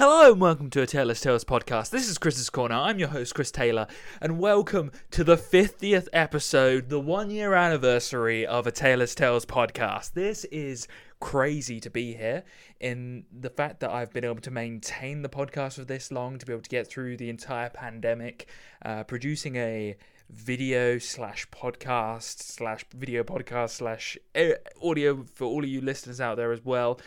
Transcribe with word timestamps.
Hello 0.00 0.32
and 0.32 0.40
welcome 0.40 0.70
to 0.70 0.80
a 0.80 0.86
Taylor's 0.86 1.20
Tales 1.20 1.44
podcast. 1.44 1.90
This 1.90 2.08
is 2.08 2.16
Chris's 2.16 2.48
Corner. 2.48 2.74
I'm 2.74 2.98
your 2.98 3.08
host, 3.08 3.34
Chris 3.34 3.50
Taylor, 3.50 3.86
and 4.22 4.38
welcome 4.38 4.92
to 5.10 5.22
the 5.22 5.36
50th 5.36 6.08
episode, 6.14 6.88
the 6.88 6.98
one 6.98 7.28
year 7.28 7.52
anniversary 7.52 8.46
of 8.46 8.66
a 8.66 8.72
Taylor's 8.72 9.14
Tales 9.14 9.44
podcast. 9.44 10.14
This 10.14 10.46
is 10.46 10.88
crazy 11.20 11.80
to 11.80 11.90
be 11.90 12.14
here 12.14 12.44
in 12.80 13.26
the 13.30 13.50
fact 13.50 13.80
that 13.80 13.90
I've 13.90 14.10
been 14.10 14.24
able 14.24 14.40
to 14.40 14.50
maintain 14.50 15.20
the 15.20 15.28
podcast 15.28 15.74
for 15.74 15.84
this 15.84 16.10
long, 16.10 16.38
to 16.38 16.46
be 16.46 16.54
able 16.54 16.62
to 16.62 16.70
get 16.70 16.86
through 16.86 17.18
the 17.18 17.28
entire 17.28 17.68
pandemic, 17.68 18.48
uh, 18.82 19.04
producing 19.04 19.56
a 19.56 19.98
video 20.30 20.96
slash 20.96 21.46
podcast 21.50 22.38
slash 22.38 22.86
video 22.94 23.22
podcast 23.22 23.72
slash 23.72 24.16
eh, 24.34 24.54
audio 24.82 25.26
for 25.34 25.44
all 25.44 25.62
of 25.62 25.68
you 25.68 25.82
listeners 25.82 26.22
out 26.22 26.38
there 26.38 26.52
as 26.52 26.64
well, 26.64 26.98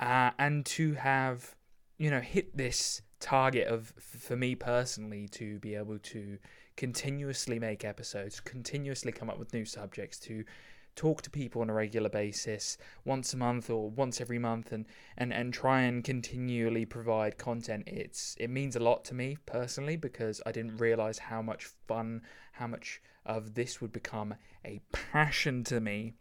uh, 0.00 0.30
and 0.38 0.64
to 0.64 0.94
have 0.94 1.56
you 2.02 2.10
know 2.10 2.20
hit 2.20 2.56
this 2.56 3.00
target 3.20 3.68
of 3.68 3.92
for 4.00 4.36
me 4.36 4.56
personally 4.56 5.28
to 5.28 5.60
be 5.60 5.76
able 5.76 6.00
to 6.00 6.36
continuously 6.76 7.60
make 7.60 7.84
episodes 7.84 8.40
continuously 8.40 9.12
come 9.12 9.30
up 9.30 9.38
with 9.38 9.54
new 9.54 9.64
subjects 9.64 10.18
to 10.18 10.42
talk 10.96 11.22
to 11.22 11.30
people 11.30 11.62
on 11.62 11.70
a 11.70 11.72
regular 11.72 12.08
basis 12.08 12.76
once 13.04 13.32
a 13.32 13.36
month 13.36 13.70
or 13.70 13.88
once 13.90 14.20
every 14.20 14.38
month 14.40 14.72
and 14.72 14.84
and 15.16 15.32
and 15.32 15.54
try 15.54 15.82
and 15.82 16.02
continually 16.02 16.84
provide 16.84 17.38
content. 17.38 17.84
It's 17.86 18.36
it 18.40 18.50
means 18.50 18.74
a 18.74 18.80
lot 18.80 19.04
to 19.04 19.14
me 19.14 19.36
personally 19.46 19.94
because 19.94 20.42
I 20.44 20.50
didn't 20.50 20.78
realize 20.78 21.18
how 21.18 21.40
much 21.40 21.66
fun 21.86 22.22
how 22.50 22.66
much 22.66 23.00
of 23.24 23.54
this 23.54 23.80
would 23.80 23.92
become 23.92 24.34
a 24.64 24.80
passion 24.90 25.62
to 25.64 25.80
me 25.80 26.14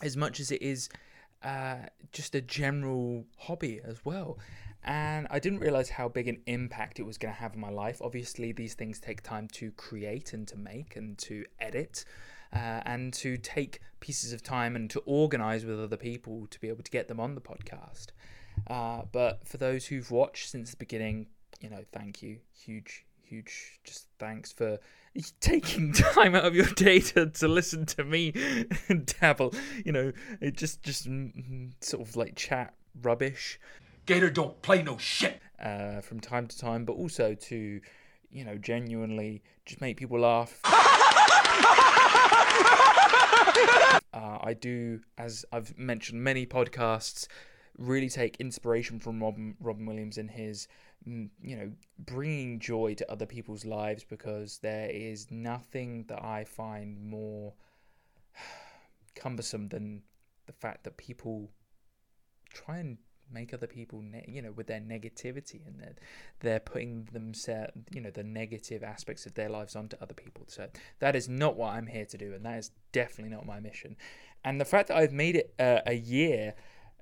as 0.00 0.16
much 0.16 0.40
as 0.40 0.50
it 0.50 0.62
is 0.62 0.88
uh, 1.42 1.76
just 2.10 2.34
a 2.34 2.40
general 2.40 3.26
hobby 3.36 3.78
as 3.84 4.02
well 4.02 4.38
and 4.84 5.26
I 5.30 5.38
didn't 5.38 5.60
realize 5.60 5.90
how 5.90 6.08
big 6.08 6.28
an 6.28 6.42
impact 6.46 6.98
it 6.98 7.04
was 7.04 7.18
going 7.18 7.32
to 7.32 7.40
have 7.40 7.54
in 7.54 7.60
my 7.60 7.70
life. 7.70 8.00
Obviously, 8.02 8.52
these 8.52 8.74
things 8.74 9.00
take 9.00 9.22
time 9.22 9.48
to 9.52 9.70
create 9.72 10.32
and 10.32 10.46
to 10.48 10.56
make 10.56 10.96
and 10.96 11.16
to 11.18 11.44
edit. 11.58 12.04
Uh, 12.52 12.80
and 12.86 13.12
to 13.12 13.36
take 13.36 13.80
pieces 13.98 14.32
of 14.32 14.40
time 14.40 14.76
and 14.76 14.88
to 14.88 15.02
organize 15.06 15.64
with 15.64 15.80
other 15.80 15.96
people 15.96 16.46
to 16.46 16.60
be 16.60 16.68
able 16.68 16.84
to 16.84 16.90
get 16.92 17.08
them 17.08 17.18
on 17.18 17.34
the 17.34 17.40
podcast. 17.40 18.08
Uh, 18.68 19.02
but 19.10 19.44
for 19.44 19.56
those 19.56 19.86
who've 19.86 20.08
watched 20.08 20.50
since 20.50 20.70
the 20.70 20.76
beginning, 20.76 21.26
you 21.60 21.68
know, 21.68 21.84
thank 21.92 22.22
you. 22.22 22.38
Huge, 22.52 23.06
huge, 23.22 23.80
just 23.82 24.06
thanks 24.20 24.52
for 24.52 24.78
taking 25.40 25.92
time 25.92 26.36
out 26.36 26.44
of 26.44 26.54
your 26.54 26.66
day 26.66 27.00
to, 27.00 27.26
to 27.26 27.48
listen 27.48 27.86
to 27.86 28.04
me 28.04 28.32
dabble. 29.20 29.52
You 29.84 29.92
know, 29.92 30.12
it 30.40 30.56
just, 30.56 30.82
just 30.82 31.08
sort 31.80 32.06
of 32.06 32.14
like 32.14 32.36
chat 32.36 32.74
rubbish. 33.02 33.58
Gator 34.06 34.30
don't 34.30 34.60
play 34.62 34.82
no 34.82 34.98
shit. 34.98 35.40
Uh, 35.64 36.00
from 36.00 36.20
time 36.20 36.46
to 36.46 36.58
time, 36.58 36.84
but 36.84 36.92
also 36.92 37.32
to, 37.32 37.80
you 38.30 38.44
know, 38.44 38.58
genuinely 38.58 39.42
just 39.64 39.80
make 39.80 39.96
people 39.96 40.18
laugh. 40.18 40.60
Uh, 44.12 44.38
I 44.42 44.54
do, 44.54 45.00
as 45.18 45.44
I've 45.50 45.76
mentioned 45.76 46.22
many 46.22 46.46
podcasts, 46.46 47.26
really 47.76 48.08
take 48.08 48.36
inspiration 48.36 49.00
from 49.00 49.20
Robin, 49.20 49.56
Robin 49.58 49.86
Williams 49.86 50.18
and 50.18 50.30
his, 50.30 50.68
mm, 51.06 51.30
you 51.42 51.56
know, 51.56 51.72
bringing 51.98 52.60
joy 52.60 52.94
to 52.94 53.10
other 53.10 53.26
people's 53.26 53.64
lives 53.64 54.04
because 54.04 54.58
there 54.58 54.88
is 54.88 55.32
nothing 55.32 56.04
that 56.04 56.22
I 56.22 56.44
find 56.44 57.04
more 57.04 57.54
cumbersome 59.16 59.68
than 59.68 60.02
the 60.46 60.52
fact 60.52 60.84
that 60.84 60.96
people 60.96 61.50
try 62.52 62.78
and 62.78 62.98
make 63.32 63.52
other 63.52 63.66
people 63.66 64.02
ne- 64.02 64.24
you 64.28 64.42
know 64.42 64.52
with 64.52 64.66
their 64.66 64.80
negativity 64.80 65.66
and 65.66 65.80
they're, 65.80 65.94
they're 66.40 66.60
putting 66.60 67.08
themselves 67.12 67.72
you 67.92 68.00
know 68.00 68.10
the 68.10 68.22
negative 68.22 68.82
aspects 68.82 69.26
of 69.26 69.34
their 69.34 69.48
lives 69.48 69.76
onto 69.76 69.96
other 70.00 70.14
people. 70.14 70.44
So 70.46 70.68
that 71.00 71.16
is 71.16 71.28
not 71.28 71.56
what 71.56 71.74
i'm 71.74 71.86
here 71.86 72.06
to 72.06 72.18
do 72.18 72.34
and 72.34 72.44
that 72.44 72.58
is 72.58 72.70
definitely 72.92 73.34
not 73.34 73.46
my 73.46 73.60
mission. 73.60 73.96
And 74.44 74.60
the 74.60 74.64
fact 74.64 74.88
that 74.88 74.96
i've 74.96 75.12
made 75.12 75.36
it 75.36 75.54
uh, 75.58 75.80
a 75.86 75.94
year 75.94 76.54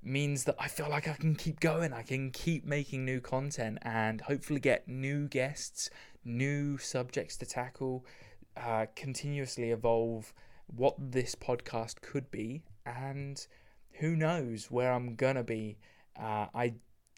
means 0.05 0.45
that 0.45 0.57
i 0.59 0.67
feel 0.69 0.89
like 0.89 1.09
i 1.09 1.15
can 1.15 1.35
keep 1.35 1.61
going. 1.61 1.93
I 1.93 2.03
can 2.03 2.31
keep 2.31 2.65
making 2.65 3.05
new 3.05 3.21
content 3.21 3.79
and 3.83 4.21
hopefully 4.21 4.61
get 4.61 4.89
new 4.89 5.29
guests 5.29 5.91
new 6.25 6.79
subjects 6.79 7.37
to 7.37 7.47
tackle 7.47 8.05
uh, 8.57 8.87
continuously 8.95 9.71
evolve 9.71 10.33
what 10.67 10.95
this 10.99 11.35
podcast 11.35 12.01
could 12.01 12.31
be. 12.31 12.63
And 12.85 13.45
who 13.99 14.17
knows 14.17 14.71
where 14.71 14.93
i'm 14.93 15.15
gonna 15.15 15.45
be 15.45 15.77
uh, 16.19 16.47
I 16.55 16.75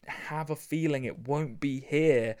have 0.07 0.49
a 0.49 0.55
feeling 0.55 1.05
it 1.05 1.27
won't 1.27 1.59
be 1.59 1.79
here 1.79 2.35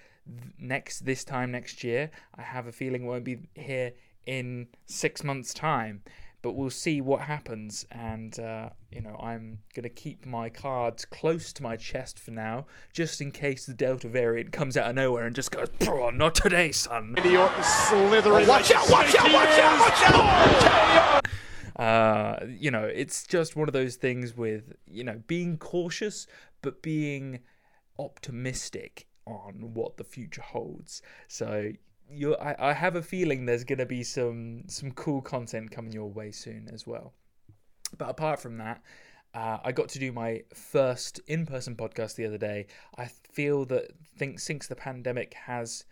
next 0.59 1.05
this 1.05 1.23
time 1.23 1.51
next 1.51 1.83
year. 1.83 2.11
I 2.35 2.41
have 2.41 2.67
a 2.67 2.71
feeling 2.71 3.03
it 3.03 3.07
won't 3.07 3.23
be 3.23 3.39
here 3.55 3.93
in 4.25 4.67
six 4.85 5.23
months' 5.23 5.53
time. 5.53 6.01
But 6.41 6.53
we'll 6.53 6.69
see 6.69 7.01
what 7.01 7.21
happens, 7.21 7.87
and 7.89 8.39
uh, 8.39 8.69
you 8.91 9.01
know 9.01 9.15
I'm 9.19 9.57
gonna 9.73 9.89
keep 9.89 10.27
my 10.27 10.47
cards 10.47 11.03
close 11.03 11.51
to 11.53 11.63
my 11.63 11.75
chest 11.75 12.19
for 12.19 12.29
now, 12.29 12.67
just 12.93 13.19
in 13.19 13.31
case 13.31 13.65
the 13.65 13.73
Delta 13.73 14.07
variant 14.07 14.51
comes 14.51 14.77
out 14.77 14.87
of 14.87 14.95
nowhere 14.95 15.25
and 15.25 15.35
just 15.35 15.49
goes, 15.49 15.69
"Not 15.81 16.35
today, 16.35 16.71
son." 16.71 17.15
slithering. 17.63 18.47
Watch 18.47 18.69
out! 18.69 18.87
Watch 18.91 19.15
out! 19.15 19.33
Watch 19.33 19.57
out! 19.57 19.79
Watch 19.79 20.03
out! 20.03 21.25
Uh, 21.75 22.37
you 22.47 22.71
know, 22.71 22.83
it's 22.85 23.27
just 23.27 23.55
one 23.55 23.67
of 23.67 23.73
those 23.73 23.95
things 23.95 24.35
with, 24.35 24.73
you 24.87 25.03
know, 25.03 25.21
being 25.27 25.57
cautious, 25.57 26.27
but 26.61 26.81
being 26.81 27.39
optimistic 27.99 29.07
on 29.25 29.73
what 29.73 29.97
the 29.97 30.03
future 30.03 30.41
holds. 30.41 31.01
So 31.27 31.71
you 32.09 32.35
I, 32.35 32.69
I 32.69 32.73
have 32.73 32.95
a 32.95 33.01
feeling 33.01 33.45
there's 33.45 33.63
gonna 33.63 33.85
be 33.85 34.03
some 34.03 34.63
some 34.67 34.91
cool 34.91 35.21
content 35.21 35.71
coming 35.71 35.91
your 35.91 36.09
way 36.09 36.31
soon 36.31 36.69
as 36.71 36.85
well. 36.85 37.13
But 37.97 38.09
apart 38.09 38.39
from 38.39 38.57
that, 38.57 38.81
uh, 39.33 39.59
I 39.63 39.71
got 39.71 39.89
to 39.89 39.99
do 39.99 40.11
my 40.11 40.43
first 40.53 41.19
in-person 41.27 41.75
podcast 41.75 42.15
the 42.15 42.25
other 42.25 42.37
day. 42.37 42.67
I 42.97 43.07
feel 43.07 43.65
that 43.65 43.91
think 44.17 44.39
since 44.39 44.67
the 44.67 44.75
pandemic 44.75 45.33
has 45.33 45.85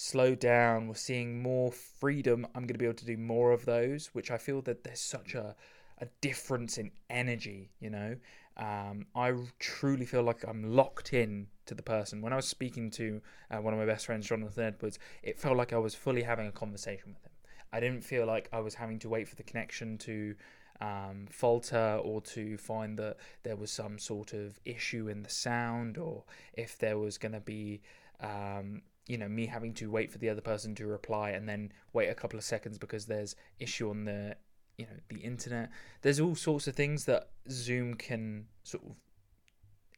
slow 0.00 0.34
down, 0.34 0.88
we're 0.88 0.94
seeing 0.94 1.42
more 1.42 1.70
freedom. 1.70 2.46
I'm 2.54 2.62
going 2.62 2.68
to 2.68 2.78
be 2.78 2.86
able 2.86 2.94
to 2.94 3.04
do 3.04 3.18
more 3.18 3.52
of 3.52 3.66
those, 3.66 4.06
which 4.14 4.30
I 4.30 4.38
feel 4.38 4.62
that 4.62 4.82
there's 4.82 5.00
such 5.00 5.34
a, 5.34 5.54
a 5.98 6.06
difference 6.22 6.78
in 6.78 6.90
energy, 7.10 7.70
you 7.80 7.90
know. 7.90 8.16
Um, 8.56 9.06
I 9.14 9.34
truly 9.58 10.06
feel 10.06 10.22
like 10.22 10.42
I'm 10.48 10.74
locked 10.74 11.12
in 11.12 11.48
to 11.66 11.74
the 11.74 11.82
person. 11.82 12.22
When 12.22 12.32
I 12.32 12.36
was 12.36 12.48
speaking 12.48 12.90
to 12.92 13.20
uh, 13.50 13.58
one 13.58 13.74
of 13.74 13.78
my 13.78 13.84
best 13.84 14.06
friends, 14.06 14.26
Jonathan 14.26 14.64
Edwards, 14.64 14.98
it 15.22 15.38
felt 15.38 15.58
like 15.58 15.74
I 15.74 15.78
was 15.78 15.94
fully 15.94 16.22
having 16.22 16.46
a 16.46 16.52
conversation 16.52 17.10
with 17.12 17.22
him. 17.22 17.32
I 17.70 17.78
didn't 17.80 18.02
feel 18.02 18.26
like 18.26 18.48
I 18.52 18.60
was 18.60 18.74
having 18.74 18.98
to 19.00 19.08
wait 19.10 19.28
for 19.28 19.36
the 19.36 19.42
connection 19.42 19.98
to 19.98 20.34
um, 20.80 21.26
falter 21.30 22.00
or 22.02 22.22
to 22.22 22.56
find 22.56 22.98
that 22.98 23.18
there 23.42 23.56
was 23.56 23.70
some 23.70 23.98
sort 23.98 24.32
of 24.32 24.58
issue 24.64 25.08
in 25.08 25.22
the 25.22 25.30
sound 25.30 25.98
or 25.98 26.24
if 26.54 26.78
there 26.78 26.98
was 26.98 27.18
going 27.18 27.32
to 27.32 27.40
be 27.40 27.82
um, 28.22 28.82
you 29.06 29.18
know 29.18 29.28
me 29.28 29.46
having 29.46 29.74
to 29.74 29.90
wait 29.90 30.10
for 30.10 30.18
the 30.18 30.28
other 30.28 30.40
person 30.40 30.74
to 30.76 30.86
reply 30.86 31.30
and 31.30 31.48
then 31.48 31.72
wait 31.92 32.08
a 32.08 32.14
couple 32.14 32.38
of 32.38 32.44
seconds 32.44 32.78
because 32.78 33.06
there's 33.06 33.34
issue 33.58 33.90
on 33.90 34.04
the 34.04 34.36
you 34.76 34.86
know 34.86 34.96
the 35.08 35.18
internet. 35.18 35.70
There's 36.02 36.20
all 36.20 36.34
sorts 36.34 36.66
of 36.66 36.74
things 36.74 37.04
that 37.04 37.28
zoom 37.50 37.94
can 37.94 38.46
sort 38.62 38.84
of 38.84 38.92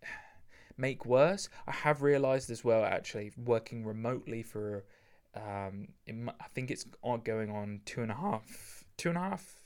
make 0.76 1.06
worse. 1.06 1.48
I 1.66 1.72
have 1.72 2.02
realized 2.02 2.50
as 2.50 2.64
well 2.64 2.84
actually 2.84 3.32
working 3.36 3.84
remotely 3.84 4.42
for 4.42 4.84
um 5.34 5.88
i 6.06 6.44
think 6.52 6.70
it's 6.70 6.84
going 7.24 7.50
on 7.50 7.80
two 7.86 8.02
and 8.02 8.12
a 8.12 8.14
half 8.14 8.84
two 8.98 9.08
and 9.08 9.16
a 9.16 9.20
half 9.22 9.62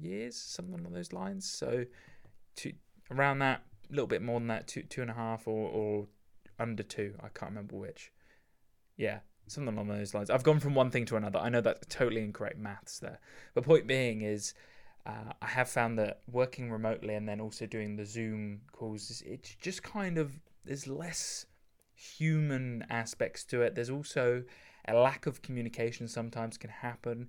years 0.00 0.36
something 0.36 0.78
along 0.78 0.92
those 0.92 1.12
lines. 1.12 1.48
So 1.50 1.86
two 2.54 2.72
around 3.10 3.38
that 3.40 3.62
a 3.90 3.92
little 3.92 4.06
bit 4.06 4.22
more 4.22 4.38
than 4.38 4.48
that 4.48 4.68
two 4.68 4.82
two 4.82 5.02
and 5.02 5.10
a 5.10 5.14
half 5.14 5.46
or 5.46 5.68
or 5.70 6.06
under 6.58 6.82
two 6.82 7.14
i 7.20 7.28
can't 7.28 7.52
remember 7.52 7.76
which 7.76 8.12
yeah, 8.98 9.20
something 9.46 9.72
along 9.72 9.88
those 9.88 10.12
lines. 10.12 10.28
I've 10.28 10.42
gone 10.42 10.60
from 10.60 10.74
one 10.74 10.90
thing 10.90 11.06
to 11.06 11.16
another. 11.16 11.38
I 11.38 11.48
know 11.48 11.62
that's 11.62 11.86
totally 11.86 12.22
incorrect 12.22 12.58
maths 12.58 12.98
there. 12.98 13.20
But 13.54 13.64
point 13.64 13.86
being 13.86 14.20
is, 14.20 14.52
uh, 15.06 15.32
I 15.40 15.46
have 15.46 15.70
found 15.70 15.98
that 15.98 16.20
working 16.30 16.70
remotely 16.70 17.14
and 17.14 17.26
then 17.26 17.40
also 17.40 17.64
doing 17.64 17.96
the 17.96 18.04
Zoom 18.04 18.60
calls, 18.72 19.22
it's 19.24 19.54
just 19.54 19.82
kind 19.82 20.18
of 20.18 20.32
there's 20.64 20.86
less 20.86 21.46
human 21.94 22.84
aspects 22.90 23.44
to 23.44 23.62
it. 23.62 23.74
There's 23.74 23.88
also 23.88 24.42
a 24.86 24.94
lack 24.94 25.26
of 25.26 25.42
communication 25.42 26.08
sometimes 26.08 26.58
can 26.58 26.70
happen, 26.70 27.28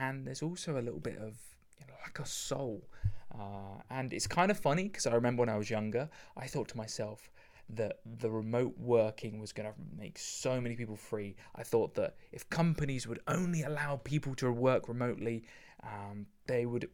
and 0.00 0.26
there's 0.26 0.42
also 0.42 0.78
a 0.78 0.82
little 0.82 1.00
bit 1.00 1.16
of 1.18 1.36
you 1.78 1.86
know, 1.86 1.94
like 2.04 2.18
a 2.20 2.26
soul. 2.26 2.88
Uh, 3.34 3.82
and 3.90 4.12
it's 4.12 4.26
kind 4.26 4.50
of 4.50 4.58
funny 4.58 4.84
because 4.84 5.06
I 5.06 5.14
remember 5.14 5.40
when 5.40 5.48
I 5.48 5.58
was 5.58 5.68
younger, 5.68 6.08
I 6.36 6.46
thought 6.46 6.68
to 6.68 6.76
myself, 6.76 7.28
that 7.70 8.00
the 8.04 8.30
remote 8.30 8.74
working 8.78 9.38
was 9.38 9.52
going 9.52 9.68
to 9.68 9.74
make 9.96 10.18
so 10.18 10.60
many 10.60 10.74
people 10.74 10.96
free. 10.96 11.36
I 11.54 11.62
thought 11.62 11.94
that 11.94 12.16
if 12.32 12.48
companies 12.48 13.06
would 13.06 13.20
only 13.28 13.62
allow 13.62 13.96
people 13.96 14.34
to 14.36 14.50
work 14.50 14.88
remotely, 14.88 15.44
um, 15.82 16.26
they 16.46 16.66
would 16.66 16.88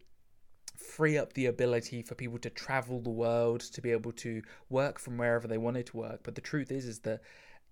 free 0.77 1.17
up 1.17 1.33
the 1.33 1.45
ability 1.45 2.01
for 2.01 2.15
people 2.15 2.37
to 2.39 2.49
travel 2.49 2.99
the 2.99 3.09
world, 3.09 3.61
to 3.61 3.81
be 3.81 3.91
able 3.91 4.11
to 4.11 4.41
work 4.69 4.99
from 4.99 5.17
wherever 5.17 5.47
they 5.47 5.57
wanted 5.57 5.85
to 5.87 5.97
work. 5.97 6.19
But 6.23 6.35
the 6.35 6.41
truth 6.41 6.71
is, 6.71 6.85
is 6.85 6.99
that 6.99 7.21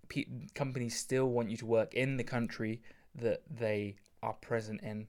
pe- 0.08 0.26
companies 0.56 0.98
still 0.98 1.30
want 1.30 1.50
you 1.50 1.58
to 1.58 1.66
work 1.66 1.94
in 1.94 2.18
the 2.18 2.24
country 2.24 2.82
that 3.16 3.42
they 3.50 3.98
are 4.22 4.34
present 4.34 4.82
in. 4.82 5.08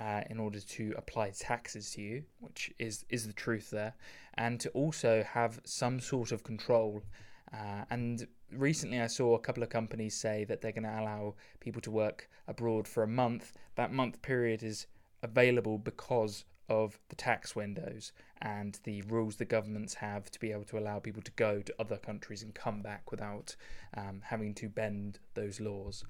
Uh, 0.00 0.22
in 0.30 0.38
order 0.40 0.58
to 0.58 0.94
apply 0.96 1.30
taxes 1.38 1.90
to 1.90 2.00
you, 2.00 2.22
which 2.40 2.72
is 2.78 3.04
is 3.10 3.26
the 3.26 3.32
truth 3.34 3.68
there, 3.68 3.94
and 4.38 4.58
to 4.58 4.70
also 4.70 5.22
have 5.22 5.60
some 5.64 6.00
sort 6.00 6.32
of 6.32 6.42
control. 6.42 7.02
Uh, 7.52 7.84
and 7.90 8.26
recently, 8.50 9.00
I 9.00 9.06
saw 9.06 9.34
a 9.34 9.38
couple 9.38 9.62
of 9.62 9.68
companies 9.68 10.14
say 10.14 10.44
that 10.44 10.60
they're 10.60 10.72
going 10.72 10.84
to 10.84 11.00
allow 11.00 11.34
people 11.60 11.82
to 11.82 11.90
work 11.90 12.28
abroad 12.48 12.88
for 12.88 13.02
a 13.02 13.08
month. 13.08 13.52
That 13.74 13.92
month 13.92 14.22
period 14.22 14.62
is 14.62 14.86
available 15.22 15.78
because 15.78 16.44
of 16.68 16.98
the 17.08 17.16
tax 17.16 17.54
windows 17.54 18.12
and 18.40 18.78
the 18.84 19.02
rules 19.02 19.36
the 19.36 19.44
governments 19.44 19.94
have 19.94 20.30
to 20.30 20.40
be 20.40 20.52
able 20.52 20.64
to 20.64 20.78
allow 20.78 20.98
people 20.98 21.20
to 21.20 21.32
go 21.32 21.60
to 21.60 21.74
other 21.78 21.98
countries 21.98 22.42
and 22.42 22.54
come 22.54 22.80
back 22.80 23.10
without 23.10 23.54
um, 23.96 24.22
having 24.24 24.54
to 24.54 24.68
bend 24.68 25.18
those 25.34 25.60
laws 25.60 26.04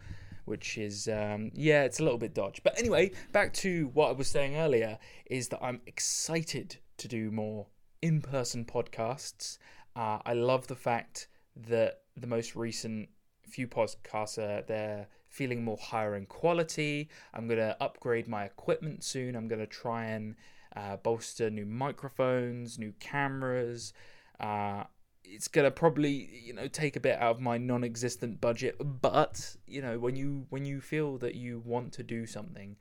which 0.45 0.79
is 0.79 1.09
um, 1.09 1.51
yeah, 1.55 1.85
it's 1.85 2.01
a 2.01 2.03
little 2.03 2.19
bit 2.19 2.35
dodge. 2.35 2.63
But 2.63 2.79
anyway, 2.79 3.13
back 3.33 3.53
to 3.55 3.91
what 3.95 4.09
I 4.09 4.13
was 4.13 4.29
saying 4.29 4.57
earlier 4.57 4.99
is 5.27 5.49
that 5.49 5.63
I'm 5.63 5.81
excited 5.87 6.79
to 6.99 7.09
do 7.09 7.31
more 7.31 7.67
in-person 8.01 8.65
podcasts. 8.65 9.59
Uh, 9.95 10.19
I 10.25 10.33
love 10.33 10.67
the 10.67 10.77
fact 10.77 11.29
that 11.57 12.03
the 12.17 12.27
most 12.27 12.57
recent 12.57 13.09
few 13.49 13.69
podcasts 13.69 14.39
are 14.39 14.63
they're 14.63 15.09
feeling 15.29 15.65
more 15.65 15.79
higher 15.79 16.15
in 16.15 16.27
quality. 16.27 17.09
I'm 17.35 17.49
gonna 17.49 17.77
upgrade 17.81 18.29
my 18.29 18.45
equipment 18.45 19.03
soon. 19.05 19.35
I'm 19.35 19.49
gonna 19.49 19.67
try 19.67 20.07
and 20.07 20.37
uh, 20.77 20.97
bolster 20.97 21.51
new 21.51 21.67
microphones, 21.67 22.79
new 22.79 22.93
cameras. 23.01 23.93
Uh, 24.41 24.85
it's 25.25 25.49
gonna 25.49 25.71
probably 25.71 26.29
you 26.45 26.53
know 26.53 26.69
take 26.69 26.97
a 26.97 27.01
bit 27.01 27.19
out 27.19 27.37
of 27.37 27.41
my 27.41 27.57
non-existent 27.57 28.41
budget 28.41 28.77
but 29.01 29.57
you 29.67 29.81
know 29.81 29.99
when 29.99 30.17
you 30.17 30.47
when 30.51 30.65
you 30.65 30.81
feel 30.81 31.17
that 31.19 31.35
you 31.35 31.63
want 31.65 31.93
to 31.93 32.03
do 32.03 32.27
something 32.27 32.77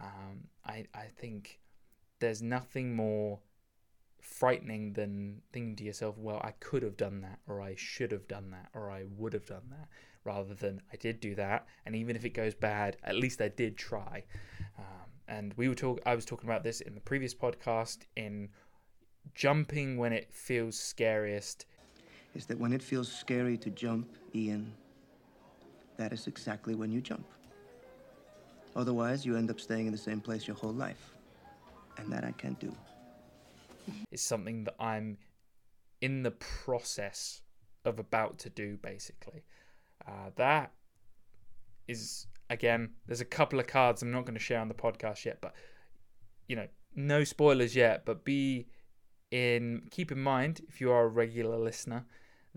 um, 0.00 0.48
I 0.64 0.86
I 0.94 1.06
think 1.16 1.60
there's 2.20 2.40
nothing 2.40 2.94
more 2.94 3.40
frightening 4.20 4.92
than 4.92 5.40
thinking 5.52 5.76
to 5.76 5.84
yourself 5.84 6.16
well 6.18 6.40
I 6.42 6.52
could 6.52 6.82
have 6.82 6.96
done 6.96 7.20
that 7.22 7.38
or 7.48 7.60
I 7.60 7.74
should 7.76 8.12
have 8.12 8.28
done 8.28 8.50
that 8.50 8.68
or 8.74 8.90
I 8.90 9.04
would 9.16 9.32
have 9.32 9.46
done 9.46 9.62
that 9.70 9.88
rather 10.24 10.54
than 10.54 10.82
I 10.92 10.96
did 10.96 11.20
do 11.20 11.34
that 11.36 11.66
and 11.86 11.96
even 11.96 12.16
if 12.16 12.24
it 12.24 12.30
goes 12.30 12.54
bad 12.54 12.96
at 13.02 13.16
least 13.16 13.40
I 13.40 13.48
did 13.48 13.76
try 13.76 14.24
um, 14.78 15.10
and 15.26 15.54
we 15.56 15.68
were 15.68 15.74
talk 15.74 16.00
I 16.04 16.14
was 16.14 16.24
talking 16.24 16.48
about 16.48 16.62
this 16.62 16.80
in 16.80 16.94
the 16.94 17.00
previous 17.00 17.34
podcast 17.34 18.00
in 18.16 18.50
jumping 19.34 19.96
when 19.96 20.12
it 20.12 20.32
feels 20.32 20.78
scariest 20.78 21.66
is 22.34 22.46
that 22.46 22.58
when 22.58 22.72
it 22.72 22.82
feels 22.82 23.10
scary 23.10 23.56
to 23.58 23.70
jump, 23.70 24.08
Ian, 24.34 24.72
that 25.96 26.12
is 26.12 26.26
exactly 26.26 26.74
when 26.74 26.90
you 26.92 27.00
jump. 27.00 27.26
Otherwise, 28.76 29.26
you 29.26 29.36
end 29.36 29.50
up 29.50 29.60
staying 29.60 29.86
in 29.86 29.92
the 29.92 29.98
same 29.98 30.20
place 30.20 30.46
your 30.46 30.56
whole 30.56 30.72
life. 30.72 31.14
And 31.98 32.10
that 32.12 32.24
I 32.24 32.32
can't 32.32 32.58
do. 32.60 32.74
It's 34.10 34.22
something 34.22 34.64
that 34.64 34.74
I'm 34.80 35.18
in 36.00 36.22
the 36.22 36.30
process 36.30 37.42
of 37.84 37.98
about 37.98 38.38
to 38.40 38.50
do, 38.50 38.76
basically. 38.82 39.44
Uh, 40.06 40.30
that 40.36 40.72
is, 41.88 42.26
again, 42.48 42.90
there's 43.06 43.20
a 43.20 43.26
couple 43.26 43.60
of 43.60 43.66
cards 43.66 44.02
I'm 44.02 44.10
not 44.10 44.24
going 44.24 44.34
to 44.34 44.40
share 44.40 44.60
on 44.60 44.68
the 44.68 44.74
podcast 44.74 45.24
yet, 45.24 45.38
but, 45.40 45.54
you 46.48 46.56
know, 46.56 46.66
no 46.94 47.24
spoilers 47.24 47.76
yet, 47.76 48.04
but 48.04 48.24
be 48.24 48.66
in, 49.30 49.82
keep 49.90 50.10
in 50.10 50.20
mind, 50.20 50.60
if 50.68 50.80
you 50.80 50.90
are 50.90 51.04
a 51.04 51.08
regular 51.08 51.58
listener, 51.58 52.06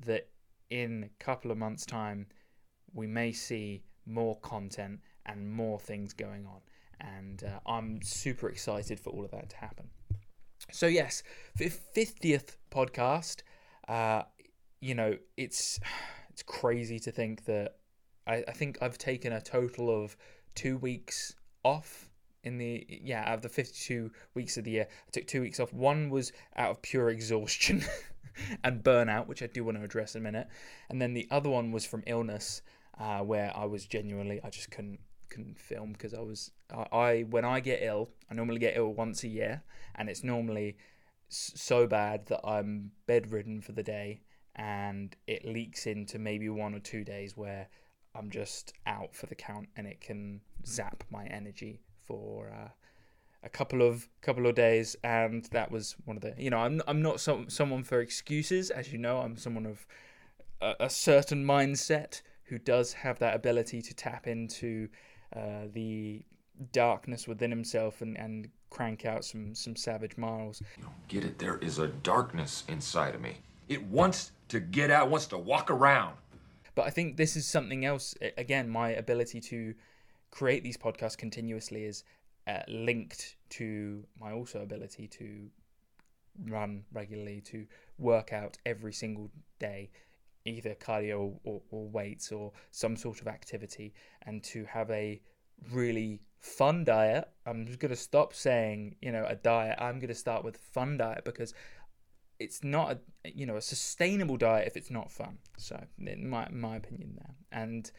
that 0.05 0.29
in 0.69 1.03
a 1.03 1.23
couple 1.23 1.51
of 1.51 1.57
months' 1.57 1.85
time, 1.85 2.27
we 2.93 3.07
may 3.07 3.31
see 3.31 3.83
more 4.05 4.39
content 4.39 4.99
and 5.25 5.51
more 5.51 5.79
things 5.79 6.13
going 6.13 6.45
on. 6.45 6.61
And 6.99 7.43
uh, 7.43 7.59
I'm 7.69 8.01
super 8.01 8.49
excited 8.49 8.99
for 8.99 9.09
all 9.11 9.25
of 9.25 9.31
that 9.31 9.49
to 9.49 9.57
happen. 9.57 9.89
So, 10.71 10.87
yes, 10.87 11.23
50th 11.57 12.57
podcast, 12.71 13.41
uh, 13.87 14.23
you 14.79 14.95
know, 14.95 15.17
it's 15.37 15.79
it's 16.29 16.43
crazy 16.43 16.99
to 16.99 17.11
think 17.11 17.45
that 17.45 17.75
I, 18.25 18.43
I 18.47 18.51
think 18.51 18.77
I've 18.81 18.97
taken 18.97 19.33
a 19.33 19.41
total 19.41 20.03
of 20.03 20.17
two 20.55 20.77
weeks 20.77 21.35
off 21.63 22.09
in 22.43 22.57
the 22.57 22.85
yeah 22.89 23.21
out 23.21 23.35
of 23.35 23.41
the 23.41 23.47
52 23.47 24.11
weeks 24.33 24.57
of 24.57 24.65
the 24.65 24.71
year 24.71 24.85
i 24.85 25.11
took 25.11 25.25
two 25.25 25.39
weeks 25.39 25.61
off 25.61 25.71
one 25.71 26.09
was 26.09 26.33
out 26.57 26.71
of 26.71 26.81
pure 26.81 27.07
exhaustion 27.07 27.81
and 28.63 28.83
burnout, 28.83 29.27
which 29.27 29.43
I 29.43 29.47
do 29.47 29.63
want 29.63 29.77
to 29.77 29.83
address 29.83 30.15
in 30.15 30.21
a 30.21 30.23
minute. 30.23 30.47
And 30.89 31.01
then 31.01 31.13
the 31.13 31.27
other 31.31 31.49
one 31.49 31.71
was 31.71 31.85
from 31.85 32.03
illness, 32.07 32.61
uh, 32.99 33.19
where 33.19 33.51
I 33.55 33.65
was 33.65 33.85
genuinely 33.85 34.39
I 34.43 34.49
just 34.49 34.71
couldn't 34.71 34.99
couldn't 35.33 35.59
film 35.59 35.93
because 35.93 36.13
I 36.13 36.19
was 36.21 36.51
I, 36.71 36.97
I 36.97 37.21
when 37.21 37.45
I 37.45 37.59
get 37.59 37.81
ill, 37.81 38.09
I 38.29 38.33
normally 38.33 38.59
get 38.59 38.77
ill 38.77 38.93
once 38.93 39.23
a 39.23 39.27
year, 39.27 39.63
and 39.95 40.09
it's 40.09 40.23
normally 40.23 40.77
so 41.29 41.87
bad 41.87 42.27
that 42.27 42.41
I'm 42.45 42.91
bedridden 43.07 43.61
for 43.61 43.71
the 43.71 43.83
day, 43.83 44.21
and 44.55 45.15
it 45.27 45.45
leaks 45.45 45.87
into 45.87 46.19
maybe 46.19 46.49
one 46.49 46.75
or 46.75 46.79
two 46.79 47.03
days 47.03 47.35
where 47.35 47.67
I'm 48.15 48.29
just 48.29 48.73
out 48.85 49.15
for 49.15 49.25
the 49.25 49.35
count, 49.35 49.69
and 49.75 49.87
it 49.87 50.01
can 50.01 50.41
zap 50.65 51.03
my 51.09 51.25
energy 51.25 51.81
for 52.05 52.49
uh, 52.49 52.69
a 53.43 53.49
couple 53.49 53.81
of 53.81 54.07
couple 54.21 54.45
of 54.45 54.55
days, 54.55 54.95
and 55.03 55.45
that 55.45 55.71
was 55.71 55.95
one 56.05 56.17
of 56.17 56.21
the. 56.21 56.35
You 56.37 56.51
know, 56.51 56.59
I'm 56.59 56.81
I'm 56.87 57.01
not 57.01 57.19
some 57.19 57.49
someone 57.49 57.83
for 57.83 58.01
excuses, 58.01 58.69
as 58.69 58.91
you 58.91 58.99
know. 58.99 59.19
I'm 59.19 59.37
someone 59.37 59.65
of 59.65 59.87
a, 60.61 60.75
a 60.81 60.89
certain 60.89 61.43
mindset 61.43 62.21
who 62.45 62.59
does 62.59 62.93
have 62.93 63.19
that 63.19 63.35
ability 63.35 63.81
to 63.81 63.93
tap 63.93 64.27
into 64.27 64.89
uh, 65.35 65.67
the 65.73 66.23
darkness 66.71 67.27
within 67.27 67.49
himself 67.49 68.01
and, 68.01 68.17
and 68.17 68.49
crank 68.69 69.05
out 69.05 69.23
some 69.25 69.53
some 69.55 69.75
savage 69.75 70.17
miles. 70.17 70.61
You 70.77 70.83
don't 70.83 71.07
get 71.07 71.23
it. 71.23 71.39
There 71.39 71.57
is 71.57 71.79
a 71.79 71.87
darkness 71.87 72.63
inside 72.67 73.15
of 73.15 73.21
me. 73.21 73.37
It 73.69 73.83
wants 73.83 74.31
to 74.49 74.59
get 74.59 74.91
out, 74.91 75.09
wants 75.09 75.27
to 75.27 75.37
walk 75.37 75.71
around. 75.71 76.15
But 76.75 76.85
I 76.85 76.89
think 76.89 77.17
this 77.17 77.35
is 77.35 77.47
something 77.47 77.85
else. 77.85 78.15
Again, 78.37 78.67
my 78.69 78.89
ability 78.89 79.39
to 79.41 79.73
create 80.31 80.63
these 80.63 80.77
podcasts 80.77 81.17
continuously 81.17 81.85
is 81.85 82.03
uh, 82.47 82.59
linked 82.67 83.35
to 83.49 84.03
my 84.19 84.31
also 84.31 84.61
ability 84.61 85.07
to 85.07 85.49
run 86.47 86.83
regularly, 86.91 87.41
to 87.41 87.67
work 87.99 88.33
out 88.33 88.57
every 88.65 88.93
single 88.93 89.29
day, 89.59 89.91
either 90.45 90.75
cardio 90.75 91.39
or, 91.43 91.61
or 91.71 91.89
weights 91.89 92.31
or 92.31 92.51
some 92.71 92.95
sort 92.95 93.21
of 93.21 93.27
activity, 93.27 93.93
and 94.25 94.43
to 94.43 94.65
have 94.65 94.89
a 94.91 95.21
really 95.71 96.21
fun 96.39 96.83
diet. 96.83 97.29
I'm 97.45 97.65
just 97.65 97.79
going 97.79 97.89
to 97.89 97.95
stop 97.95 98.33
saying, 98.33 98.95
you 99.01 99.11
know, 99.11 99.25
a 99.27 99.35
diet. 99.35 99.77
I'm 99.79 99.99
going 99.99 100.09
to 100.09 100.15
start 100.15 100.43
with 100.43 100.57
fun 100.57 100.97
diet 100.97 101.23
because 101.23 101.53
it's 102.39 102.63
not 102.63 102.91
a 102.91 103.29
you 103.29 103.45
know 103.45 103.55
a 103.55 103.61
sustainable 103.61 104.37
diet 104.37 104.67
if 104.67 104.75
it's 104.75 104.91
not 104.91 105.11
fun. 105.11 105.37
So 105.57 105.81
in 105.99 106.29
my 106.29 106.49
my 106.51 106.75
opinion 106.75 107.17
there. 107.17 107.35
And 107.51 107.89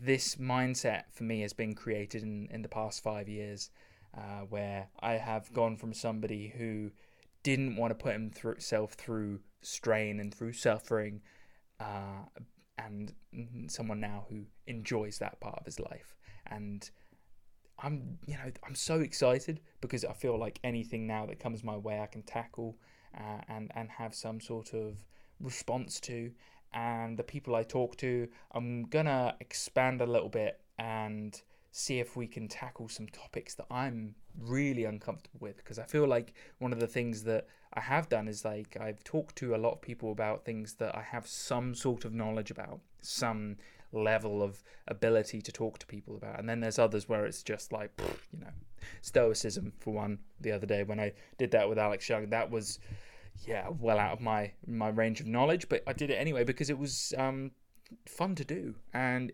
this 0.00 0.36
mindset 0.36 1.04
for 1.10 1.24
me 1.24 1.40
has 1.40 1.52
been 1.52 1.74
created 1.74 2.22
in, 2.22 2.48
in 2.50 2.62
the 2.62 2.68
past 2.68 3.02
five 3.02 3.28
years, 3.28 3.70
uh, 4.16 4.40
where 4.48 4.88
I 5.00 5.14
have 5.14 5.52
gone 5.52 5.76
from 5.76 5.92
somebody 5.92 6.54
who 6.56 6.90
didn't 7.42 7.76
want 7.76 7.90
to 7.90 7.94
put 7.94 8.12
himself 8.12 8.92
through 8.92 9.40
strain 9.60 10.20
and 10.20 10.32
through 10.32 10.52
suffering, 10.52 11.20
uh, 11.82 12.40
and 12.78 13.12
someone 13.66 14.00
now 14.00 14.26
who 14.28 14.44
enjoys 14.66 15.18
that 15.18 15.40
part 15.40 15.58
of 15.58 15.64
his 15.64 15.78
life. 15.80 16.14
And 16.46 16.88
I'm, 17.78 18.18
you 18.26 18.34
know, 18.34 18.50
I'm 18.66 18.74
so 18.74 19.00
excited 19.00 19.60
because 19.80 20.04
I 20.04 20.12
feel 20.12 20.38
like 20.38 20.58
anything 20.62 21.06
now 21.06 21.26
that 21.26 21.40
comes 21.40 21.64
my 21.64 21.76
way, 21.76 22.00
I 22.00 22.06
can 22.06 22.22
tackle 22.22 22.76
uh, 23.16 23.40
and 23.48 23.70
and 23.74 23.90
have 23.90 24.14
some 24.14 24.40
sort 24.40 24.72
of 24.72 25.04
response 25.40 26.00
to 26.00 26.30
and 26.72 27.18
the 27.18 27.22
people 27.22 27.54
I 27.54 27.62
talk 27.62 27.96
to. 27.98 28.28
I'm 28.52 28.84
gonna 28.84 29.36
expand 29.40 30.00
a 30.00 30.06
little 30.06 30.28
bit 30.28 30.60
and 30.78 31.40
see 31.72 31.98
if 31.98 32.16
we 32.16 32.26
can 32.26 32.46
tackle 32.46 32.86
some 32.86 33.08
topics 33.08 33.54
that 33.54 33.66
I'm 33.70 34.14
really 34.38 34.84
uncomfortable 34.84 35.38
with 35.40 35.56
because 35.56 35.78
I 35.78 35.84
feel 35.84 36.06
like 36.06 36.34
one 36.58 36.72
of 36.72 36.78
the 36.78 36.86
things 36.86 37.24
that 37.24 37.46
I 37.72 37.80
have 37.80 38.10
done 38.10 38.28
is 38.28 38.44
like 38.44 38.76
I've 38.78 39.02
talked 39.02 39.36
to 39.36 39.54
a 39.54 39.56
lot 39.56 39.72
of 39.72 39.80
people 39.80 40.12
about 40.12 40.44
things 40.44 40.74
that 40.74 40.94
I 40.94 41.00
have 41.00 41.26
some 41.26 41.74
sort 41.74 42.04
of 42.04 42.12
knowledge 42.12 42.50
about, 42.50 42.80
some 43.00 43.56
level 43.90 44.42
of 44.42 44.62
ability 44.88 45.40
to 45.40 45.50
talk 45.50 45.78
to 45.78 45.86
people 45.86 46.14
about. 46.14 46.38
And 46.38 46.46
then 46.46 46.60
there's 46.60 46.78
others 46.78 47.08
where 47.08 47.24
it's 47.24 47.42
just 47.42 47.72
like, 47.72 47.90
you 48.32 48.40
know, 48.40 48.52
stoicism 49.00 49.72
for 49.80 49.94
one. 49.94 50.18
The 50.42 50.52
other 50.52 50.66
day 50.66 50.82
when 50.82 51.00
I 51.00 51.12
did 51.38 51.50
that 51.52 51.68
with 51.70 51.78
Alex 51.78 52.06
Young, 52.06 52.28
that 52.30 52.50
was 52.50 52.80
yeah, 53.46 53.68
well 53.80 53.98
out 53.98 54.12
of 54.12 54.20
my 54.20 54.52
my 54.66 54.90
range 54.90 55.20
of 55.20 55.26
knowledge, 55.26 55.70
but 55.70 55.82
I 55.86 55.94
did 55.94 56.10
it 56.10 56.16
anyway 56.16 56.44
because 56.44 56.68
it 56.68 56.78
was 56.78 57.14
um, 57.16 57.52
fun 58.06 58.34
to 58.34 58.44
do 58.44 58.74
and 58.92 59.32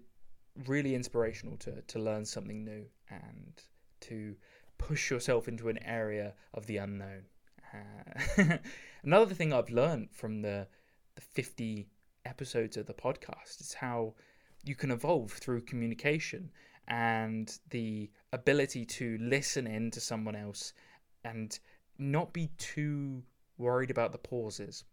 really 0.66 0.94
inspirational 0.94 1.56
to 1.58 1.82
to 1.82 1.98
learn 1.98 2.24
something 2.24 2.64
new 2.64 2.84
and 3.10 3.62
to 4.00 4.34
push 4.78 5.10
yourself 5.10 5.48
into 5.48 5.68
an 5.68 5.78
area 5.84 6.34
of 6.54 6.66
the 6.66 6.76
unknown. 6.78 7.24
Uh, 7.74 8.58
another 9.02 9.34
thing 9.34 9.52
I've 9.52 9.70
learned 9.70 10.10
from 10.12 10.42
the 10.42 10.68
the 11.14 11.20
50 11.20 11.88
episodes 12.24 12.76
of 12.76 12.86
the 12.86 12.94
podcast 12.94 13.60
is 13.60 13.74
how 13.74 14.14
you 14.64 14.76
can 14.76 14.90
evolve 14.90 15.32
through 15.32 15.62
communication 15.62 16.50
and 16.86 17.58
the 17.70 18.10
ability 18.32 18.84
to 18.84 19.18
listen 19.20 19.66
in 19.66 19.90
to 19.90 20.00
someone 20.00 20.36
else 20.36 20.72
and 21.24 21.58
not 21.98 22.32
be 22.32 22.50
too 22.56 23.22
worried 23.56 23.90
about 23.90 24.12
the 24.12 24.18
pauses. 24.18 24.84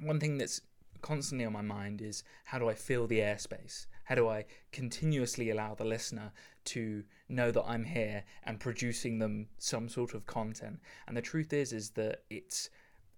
One 0.00 0.18
thing 0.20 0.38
that's 0.38 0.60
constantly 1.00 1.44
on 1.44 1.52
my 1.52 1.62
mind 1.62 2.02
is 2.02 2.24
how 2.44 2.58
do 2.58 2.68
I 2.68 2.74
fill 2.74 3.06
the 3.06 3.20
airspace? 3.20 3.86
How 4.08 4.14
do 4.14 4.26
I 4.26 4.46
continuously 4.72 5.50
allow 5.50 5.74
the 5.74 5.84
listener 5.84 6.32
to 6.64 7.04
know 7.28 7.50
that 7.50 7.64
I'm 7.64 7.84
here 7.84 8.24
and 8.42 8.58
producing 8.58 9.18
them 9.18 9.48
some 9.58 9.86
sort 9.86 10.14
of 10.14 10.24
content? 10.24 10.80
And 11.06 11.14
the 11.14 11.20
truth 11.20 11.52
is 11.52 11.74
is 11.74 11.90
that 11.90 12.22
it's 12.30 12.70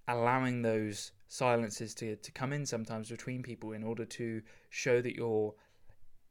allowing 0.09 0.63
those 0.63 1.13
silences 1.29 1.95
to, 1.95 2.17
to 2.17 2.33
come 2.33 2.53
in 2.53 2.67
sometimes 2.67 3.09
between 3.09 3.41
people 3.41 3.71
in 3.71 3.85
order 3.85 4.05
to 4.05 4.43
show 4.71 5.01
that 5.01 5.15
you're 5.15 5.55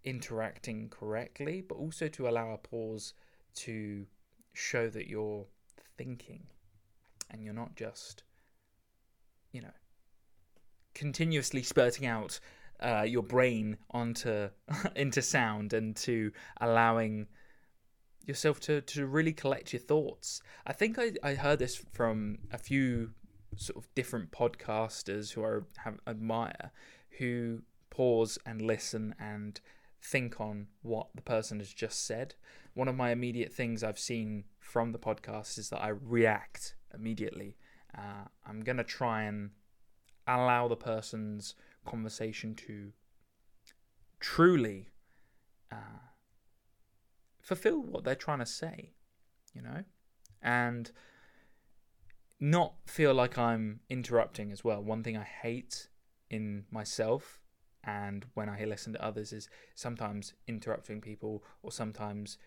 interacting 0.04 0.90
correctly, 0.90 1.62
but 1.62 1.76
also 1.76 2.10
to 2.10 2.28
allow 2.28 2.52
a 2.52 2.58
pause 2.58 3.14
to 3.56 4.06
show 4.52 4.90
that 4.90 5.08
you're 5.08 5.46
thinking 5.98 6.44
and 7.32 7.46
you're 7.46 7.54
not 7.54 7.78
just, 7.78 8.24
you 9.54 9.62
know, 9.62 9.72
continuously 10.94 11.64
spurting 11.64 12.06
out 12.06 12.42
uh, 12.82 13.04
your 13.08 13.24
brain 13.24 13.78
onto 13.92 14.50
into 14.96 15.22
sound 15.22 15.74
and 15.74 15.96
to 15.98 16.32
allowing 16.62 17.28
yourself 18.26 18.60
to, 18.60 18.82
to 18.82 19.08
really 19.08 19.34
collect 19.34 19.74
your 19.74 19.80
thoughts. 19.80 20.42
I 20.66 20.74
think 20.74 21.00
I, 21.00 21.14
I 21.24 21.34
heard 21.34 21.60
this 21.60 21.84
from 21.94 22.38
a 22.52 22.58
few 22.58 23.12
sort 23.56 23.84
of 23.84 23.94
different 23.96 24.32
podcasters 24.32 25.34
who 25.34 25.44
I 25.44 25.60
have, 25.84 26.00
admire 26.08 26.72
who 27.18 27.64
pause 27.90 28.38
and 28.46 28.62
listen 28.62 29.16
and 29.20 29.60
think 30.02 30.40
on 30.40 30.68
what 30.82 31.08
the 31.16 31.22
person 31.22 31.60
has 31.60 31.74
just 31.74 32.06
said. 32.06 32.36
One 32.74 32.88
of 32.88 32.96
my 32.96 33.12
immediate 33.12 33.52
things 33.52 33.84
I've 33.84 34.00
seen 34.00 34.46
from 34.60 34.92
the 34.92 35.00
podcast 35.00 35.58
is 35.58 35.70
that 35.70 35.84
I 35.84 35.90
react 35.90 36.76
immediately. 36.94 37.58
Uh, 37.98 38.28
I'm 38.48 38.62
going 38.62 38.78
to 38.78 38.84
try 38.84 39.24
and 39.24 39.50
allow 40.28 40.68
the 40.68 40.76
person's 40.76 41.56
conversation 41.86 42.56
to 42.56 42.92
truly 44.20 44.90
uh, 45.72 46.08
fulfill 47.42 47.82
what 47.82 48.04
they're 48.04 48.16
trying 48.16 48.40
to 48.40 48.46
say, 48.46 48.94
you 49.54 49.62
know? 49.62 49.84
And 50.42 50.92
not 52.40 52.74
feel 52.86 53.14
like 53.14 53.38
I'm 53.38 53.82
interrupting 53.90 54.52
as 54.52 54.64
well. 54.64 54.82
One 54.82 55.04
thing 55.04 55.18
I 55.18 55.24
hate 55.24 55.88
in 56.30 56.66
myself 56.72 57.40
and 57.84 58.26
when 58.34 58.50
I 58.50 58.64
listen 58.66 58.94
to 58.94 59.04
others 59.04 59.34
is 59.34 59.50
sometimes 59.76 60.34
interrupting 60.48 61.02
people 61.02 61.44
or 61.64 61.72
sometimes 61.72 62.38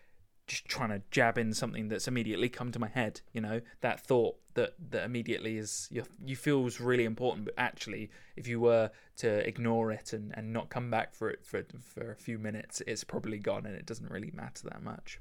just 0.47 0.65
trying 0.65 0.89
to 0.89 1.01
jab 1.11 1.37
in 1.37 1.53
something 1.53 1.87
that's 1.87 2.07
immediately 2.07 2.49
come 2.49 2.71
to 2.71 2.79
my 2.79 2.87
head 2.87 3.21
you 3.33 3.41
know? 3.41 3.61
That 3.81 4.05
thought 4.05 4.35
that 4.55 4.73
that 4.91 5.05
immediately 5.05 5.57
is 5.57 5.89
you, 5.91 6.35
feels 6.35 6.79
really 6.79 7.05
important 7.05 7.45
but 7.45 7.53
actually 7.57 8.09
if 8.35 8.47
you 8.47 8.59
were 8.59 8.91
to 9.17 9.47
ignore 9.47 9.91
it 9.91 10.13
and, 10.13 10.31
and 10.35 10.53
not 10.53 10.69
come 10.69 10.91
back 10.91 11.15
for 11.15 11.29
it 11.29 11.43
for, 11.43 11.63
for 11.79 12.11
a 12.11 12.15
few 12.15 12.37
minutes 12.37 12.81
it's 12.85 13.03
probably 13.03 13.39
gone 13.39 13.65
and 13.65 13.75
it 13.75 13.85
doesn't 13.85 14.09
really 14.09 14.31
matter 14.33 14.67
that 14.69 14.83
much. 14.83 15.19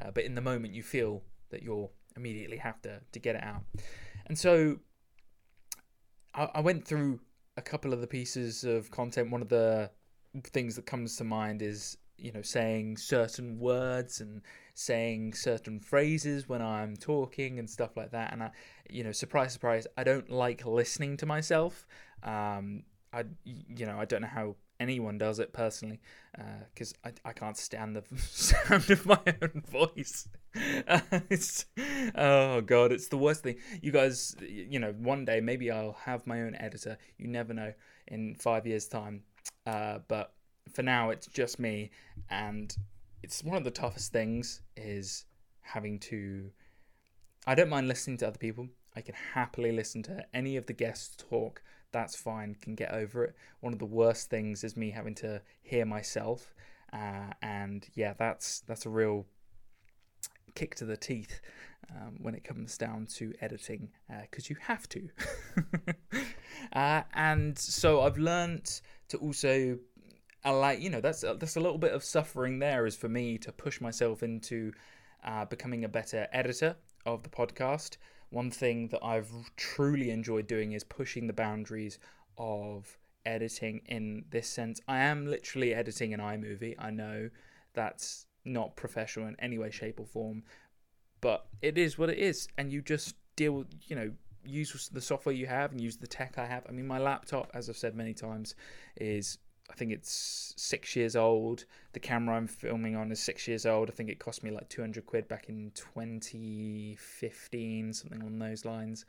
Uh, 0.00 0.10
but 0.10 0.24
in 0.24 0.34
the 0.34 0.40
moment 0.40 0.74
you 0.74 0.82
feel 0.82 1.22
that 1.50 1.62
you'll 1.62 1.92
immediately 2.16 2.56
have 2.56 2.80
to 2.82 3.00
to 3.12 3.18
get 3.18 3.36
it 3.36 3.42
out. 3.42 3.62
And 4.26 4.38
so 4.38 4.78
I, 6.34 6.48
I 6.54 6.60
went 6.60 6.86
through 6.86 7.20
a 7.56 7.62
couple 7.62 7.92
of 7.92 8.00
the 8.00 8.06
pieces 8.06 8.64
of 8.64 8.90
content. 8.90 9.30
One 9.30 9.42
of 9.42 9.48
the 9.48 9.90
things 10.44 10.76
that 10.76 10.86
comes 10.86 11.16
to 11.16 11.24
mind 11.24 11.62
is 11.62 11.96
you 12.18 12.32
know 12.32 12.42
saying 12.42 12.96
certain 12.96 13.58
words 13.58 14.20
and 14.20 14.42
saying 14.74 15.34
certain 15.34 15.80
phrases 15.80 16.48
when 16.48 16.62
I'm 16.62 16.96
talking 16.96 17.58
and 17.58 17.68
stuff 17.68 17.96
like 17.96 18.12
that. 18.12 18.32
And 18.32 18.42
I 18.42 18.50
you 18.88 19.04
know 19.04 19.12
surprise 19.12 19.52
surprise 19.52 19.86
I 19.96 20.04
don't 20.04 20.30
like 20.30 20.66
listening 20.66 21.16
to 21.18 21.26
myself. 21.26 21.86
Um 22.22 22.84
I 23.12 23.24
you 23.44 23.86
know 23.86 23.98
I 23.98 24.04
don't 24.04 24.22
know 24.22 24.28
how 24.28 24.56
anyone 24.78 25.16
does 25.16 25.38
it 25.38 25.54
personally 25.54 26.00
because 26.68 26.92
uh, 27.04 27.08
I, 27.24 27.30
I 27.30 27.32
can't 27.32 27.56
stand 27.56 27.96
the 27.96 28.02
sound 28.18 28.90
of 28.90 29.06
my 29.06 29.20
own 29.42 29.62
voice. 29.68 30.28
Oh 32.14 32.60
god 32.62 32.92
it's 32.92 33.08
the 33.08 33.18
worst 33.18 33.42
thing. 33.42 33.56
You 33.82 33.92
guys 33.92 34.36
you 34.40 34.78
know 34.78 34.92
one 34.92 35.24
day 35.24 35.40
maybe 35.40 35.70
I'll 35.70 35.96
have 36.04 36.26
my 36.26 36.42
own 36.42 36.54
editor. 36.56 36.98
You 37.18 37.28
never 37.28 37.52
know 37.54 37.72
in 38.08 38.34
five 38.34 38.66
years 38.66 38.86
time. 38.86 39.22
Uh, 39.66 39.98
but 40.08 40.32
for 40.76 40.82
now 40.82 41.08
it's 41.08 41.26
just 41.26 41.58
me. 41.58 41.90
And 42.30 42.76
it's 43.22 43.42
one 43.42 43.56
of 43.56 43.64
the 43.64 43.70
toughest 43.70 44.12
things 44.12 44.60
is 44.76 45.24
having 45.62 45.98
to 45.98 46.48
i 47.48 47.54
don't 47.54 47.68
mind 47.68 47.88
listening 47.88 48.18
to 48.18 48.28
other 48.28 48.38
people. 48.38 48.68
I 48.94 49.00
can 49.00 49.14
happily 49.34 49.72
listen 49.72 50.02
to 50.04 50.24
any 50.32 50.56
of 50.56 50.66
the 50.66 50.72
guests 50.72 51.16
talk. 51.16 51.62
That's 51.92 52.14
fine 52.14 52.56
can 52.60 52.74
get 52.74 52.92
over 52.92 53.24
it. 53.24 53.34
One 53.60 53.72
of 53.72 53.78
the 53.78 53.86
worst 53.86 54.30
things 54.30 54.62
is 54.64 54.76
me 54.76 54.90
having 54.90 55.14
to 55.16 55.40
hear 55.62 55.86
myself. 55.86 56.54
Uh, 56.92 57.32
and 57.42 57.88
yeah 57.94 58.12
that's 58.18 58.60
that's 58.60 58.84
a 58.86 58.90
real 58.90 59.26
kick 60.54 60.74
to 60.76 60.84
the 60.84 60.96
teeth 60.96 61.40
um, 61.90 62.16
when 62.20 62.34
it 62.34 62.44
comes 62.44 62.76
down 62.78 63.06
to 63.16 63.32
editing 63.40 63.88
because 64.22 64.44
uh, 64.44 64.50
you 64.50 64.56
have 64.60 64.88
to. 64.90 65.08
Uh, 66.72 67.02
and 67.14 67.56
so 67.58 68.00
i've 68.00 68.18
learned 68.18 68.80
to 69.08 69.18
also 69.18 69.78
like 70.50 70.80
you 70.80 70.90
know 70.90 71.00
that's 71.00 71.22
that's 71.22 71.56
a 71.56 71.60
little 71.60 71.78
bit 71.78 71.92
of 71.92 72.04
suffering 72.04 72.58
there 72.58 72.86
is 72.86 72.96
for 72.96 73.08
me 73.08 73.38
to 73.38 73.52
push 73.52 73.80
myself 73.80 74.22
into 74.22 74.72
uh, 75.24 75.44
becoming 75.44 75.84
a 75.84 75.88
better 75.88 76.28
editor 76.32 76.76
of 77.04 77.22
the 77.22 77.28
podcast. 77.28 77.96
One 78.30 78.50
thing 78.50 78.88
that 78.88 79.04
I've 79.04 79.30
truly 79.56 80.10
enjoyed 80.10 80.46
doing 80.46 80.72
is 80.72 80.84
pushing 80.84 81.26
the 81.26 81.32
boundaries 81.32 81.98
of 82.38 82.98
editing 83.24 83.82
in 83.86 84.24
this 84.30 84.48
sense. 84.48 84.80
I 84.88 84.98
am 84.98 85.26
literally 85.26 85.74
editing 85.74 86.14
an 86.14 86.20
iMovie. 86.20 86.74
I 86.78 86.90
know 86.90 87.30
that's 87.74 88.26
not 88.44 88.76
professional 88.76 89.28
in 89.28 89.36
any 89.38 89.58
way, 89.58 89.70
shape, 89.70 90.00
or 90.00 90.06
form, 90.06 90.42
but 91.20 91.46
it 91.62 91.76
is 91.78 91.98
what 91.98 92.10
it 92.10 92.18
is, 92.18 92.48
and 92.56 92.72
you 92.72 92.82
just 92.82 93.16
deal, 93.36 93.52
with 93.52 93.68
you 93.86 93.96
know, 93.96 94.12
use 94.44 94.88
the 94.92 95.00
software 95.00 95.34
you 95.34 95.46
have 95.46 95.72
and 95.72 95.80
use 95.80 95.96
the 95.96 96.06
tech 96.06 96.38
I 96.38 96.46
have. 96.46 96.64
I 96.68 96.72
mean, 96.72 96.86
my 96.86 96.98
laptop, 96.98 97.50
as 97.54 97.68
I've 97.68 97.76
said 97.76 97.94
many 97.96 98.14
times, 98.14 98.54
is 98.96 99.38
I 99.70 99.74
think 99.74 99.92
it's 99.92 100.54
six 100.56 100.96
years 100.96 101.16
old. 101.16 101.64
The 101.92 102.00
camera 102.00 102.36
I'm 102.36 102.46
filming 102.46 102.96
on 102.96 103.10
is 103.10 103.20
six 103.20 103.48
years 103.48 103.66
old. 103.66 103.90
I 103.90 103.92
think 103.92 104.10
it 104.10 104.18
cost 104.18 104.42
me 104.42 104.50
like 104.50 104.68
200 104.68 105.06
quid 105.06 105.28
back 105.28 105.48
in 105.48 105.72
2015, 105.74 107.92
something 107.92 108.20
along 108.20 108.38
those 108.38 108.64
lines. 108.64 109.04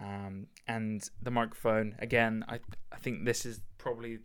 Um, 0.00 0.46
and 0.66 1.08
the 1.22 1.30
microphone, 1.30 1.94
again, 1.98 2.44
I, 2.48 2.60
I 2.92 2.96
think 2.96 3.24
this 3.24 3.44
is 3.44 3.60
probably 3.78 4.18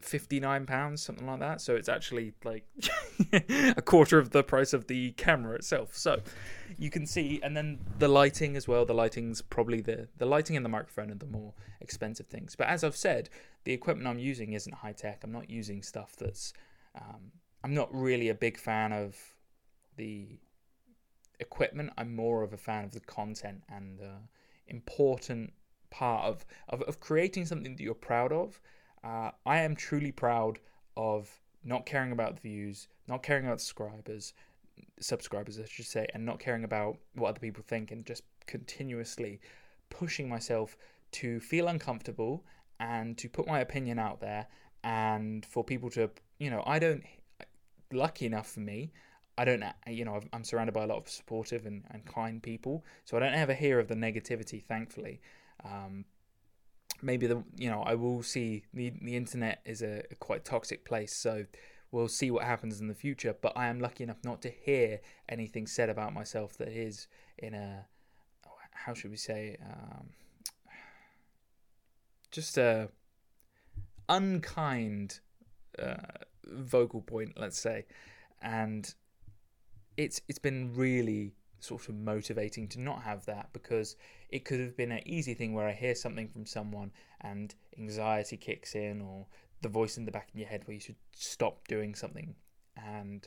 59 0.00 0.66
pounds 0.66 1.02
something 1.02 1.26
like 1.26 1.40
that. 1.40 1.60
So 1.60 1.74
it's 1.74 1.88
actually 1.88 2.32
like 2.44 2.64
a 3.76 3.82
quarter 3.82 4.18
of 4.18 4.30
the 4.30 4.42
price 4.42 4.72
of 4.72 4.86
the 4.86 5.12
camera 5.12 5.56
itself. 5.56 5.96
So 5.96 6.20
you 6.78 6.90
can 6.90 7.06
see 7.06 7.40
and 7.42 7.56
then 7.56 7.80
the 7.98 8.08
lighting 8.08 8.56
as 8.56 8.68
well. 8.68 8.84
The 8.84 8.94
lighting's 8.94 9.42
probably 9.42 9.80
the 9.80 10.08
the 10.16 10.26
lighting 10.26 10.56
and 10.56 10.64
the 10.64 10.70
microphone 10.70 11.10
are 11.10 11.16
the 11.16 11.26
more 11.26 11.54
expensive 11.80 12.26
things. 12.26 12.54
But 12.56 12.68
as 12.68 12.84
i've 12.84 12.96
said 12.96 13.28
the 13.64 13.72
equipment 13.72 14.06
i'm 14.08 14.18
using 14.18 14.52
isn't 14.52 14.74
high 14.74 14.92
tech. 14.92 15.20
I'm 15.24 15.32
not 15.32 15.50
using 15.50 15.82
stuff 15.82 16.14
that's 16.16 16.52
um, 16.94 17.32
i'm 17.64 17.74
not 17.74 17.92
really 17.92 18.28
a 18.28 18.34
big 18.34 18.58
fan 18.58 18.92
of 18.92 19.16
the 19.96 20.38
equipment. 21.40 21.90
I'm 21.98 22.14
more 22.14 22.42
of 22.42 22.52
a 22.52 22.56
fan 22.56 22.84
of 22.84 22.92
the 22.92 23.00
content 23.00 23.62
and 23.68 23.98
the 23.98 24.12
important 24.66 25.52
part 25.90 26.24
of, 26.24 26.44
of, 26.68 26.82
of 26.82 27.00
creating 27.00 27.46
something 27.46 27.76
that 27.76 27.82
you're 27.82 27.94
proud 27.94 28.32
of 28.32 28.60
uh, 29.04 29.30
I 29.46 29.60
am 29.60 29.74
truly 29.76 30.12
proud 30.12 30.58
of 30.96 31.30
not 31.64 31.86
caring 31.86 32.12
about 32.12 32.40
views, 32.40 32.88
not 33.06 33.22
caring 33.22 33.46
about 33.46 33.60
subscribers, 33.60 34.34
subscribers 35.00 35.58
I 35.58 35.64
should 35.66 35.86
say, 35.86 36.06
and 36.14 36.24
not 36.24 36.38
caring 36.38 36.64
about 36.64 36.98
what 37.14 37.30
other 37.30 37.40
people 37.40 37.62
think, 37.66 37.90
and 37.90 38.04
just 38.06 38.22
continuously 38.46 39.40
pushing 39.90 40.28
myself 40.28 40.76
to 41.12 41.40
feel 41.40 41.68
uncomfortable 41.68 42.44
and 42.80 43.16
to 43.18 43.28
put 43.28 43.46
my 43.46 43.60
opinion 43.60 43.98
out 43.98 44.20
there, 44.20 44.46
and 44.84 45.44
for 45.44 45.64
people 45.64 45.90
to, 45.90 46.10
you 46.38 46.50
know, 46.50 46.62
I 46.66 46.78
don't. 46.78 47.04
Lucky 47.90 48.26
enough 48.26 48.52
for 48.52 48.60
me, 48.60 48.92
I 49.38 49.44
don't, 49.46 49.64
you 49.86 50.04
know, 50.04 50.20
I'm 50.32 50.44
surrounded 50.44 50.72
by 50.72 50.82
a 50.82 50.86
lot 50.86 50.98
of 50.98 51.08
supportive 51.08 51.64
and, 51.64 51.84
and 51.90 52.04
kind 52.04 52.42
people, 52.42 52.84
so 53.04 53.16
I 53.16 53.20
don't 53.20 53.34
ever 53.34 53.54
hear 53.54 53.78
of 53.78 53.88
the 53.88 53.94
negativity, 53.94 54.62
thankfully. 54.62 55.20
Um, 55.64 56.04
maybe 57.02 57.26
the 57.26 57.42
you 57.56 57.70
know 57.70 57.82
I 57.82 57.94
will 57.94 58.22
see 58.22 58.64
the 58.72 58.92
the 59.02 59.16
internet 59.16 59.60
is 59.64 59.82
a, 59.82 60.02
a, 60.10 60.14
quite 60.16 60.44
toxic 60.44 60.84
place, 60.84 61.14
so 61.14 61.46
we'll 61.90 62.08
see 62.08 62.30
what 62.30 62.44
happens 62.44 62.80
in 62.80 62.88
the 62.88 62.94
future. 62.94 63.34
But 63.40 63.52
I 63.56 63.68
am 63.68 63.80
lucky 63.80 64.04
enough 64.04 64.24
not 64.24 64.42
to 64.42 64.50
hear 64.50 65.00
anything 65.28 65.66
said 65.66 65.88
about 65.88 66.12
myself 66.12 66.56
that 66.58 66.68
is 66.68 67.06
in 67.38 67.54
a 67.54 67.86
how 68.72 68.94
should 68.94 69.10
we 69.10 69.16
say 69.16 69.56
um, 69.64 70.08
just 72.30 72.58
a 72.58 72.88
unkind 74.08 75.20
uh, 75.78 75.96
vocal 76.44 77.02
point, 77.02 77.32
let's 77.36 77.58
say, 77.58 77.84
and 78.40 78.94
it's 79.96 80.20
it's 80.28 80.38
been 80.38 80.72
really 80.74 81.34
sort 81.60 81.88
of 81.88 81.94
motivating 81.94 82.68
to 82.68 82.80
not 82.80 83.02
have 83.02 83.24
that 83.26 83.48
because 83.52 83.96
it 84.30 84.44
could 84.44 84.60
have 84.60 84.76
been 84.76 84.92
an 84.92 85.06
easy 85.06 85.34
thing 85.34 85.54
where 85.54 85.66
I 85.66 85.72
hear 85.72 85.94
something 85.94 86.28
from 86.28 86.46
someone 86.46 86.92
and 87.20 87.54
anxiety 87.78 88.36
kicks 88.36 88.74
in 88.74 89.00
or 89.00 89.26
the 89.62 89.68
voice 89.68 89.96
in 89.96 90.04
the 90.04 90.12
back 90.12 90.28
of 90.28 90.38
your 90.38 90.48
head 90.48 90.62
where 90.66 90.74
you 90.74 90.80
should 90.80 90.96
stop 91.12 91.66
doing 91.66 91.94
something. 91.94 92.34
And 92.76 93.26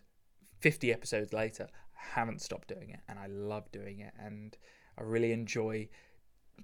50 0.59 0.93
episodes 0.93 1.33
later 1.33 1.67
I 1.73 2.19
haven't 2.19 2.41
stopped 2.41 2.67
doing 2.67 2.89
it 2.89 2.99
and 3.07 3.19
I 3.19 3.27
love 3.27 3.71
doing 3.71 3.99
it 3.99 4.13
and 4.17 4.57
I 4.97 5.03
really 5.03 5.31
enjoy 5.31 5.89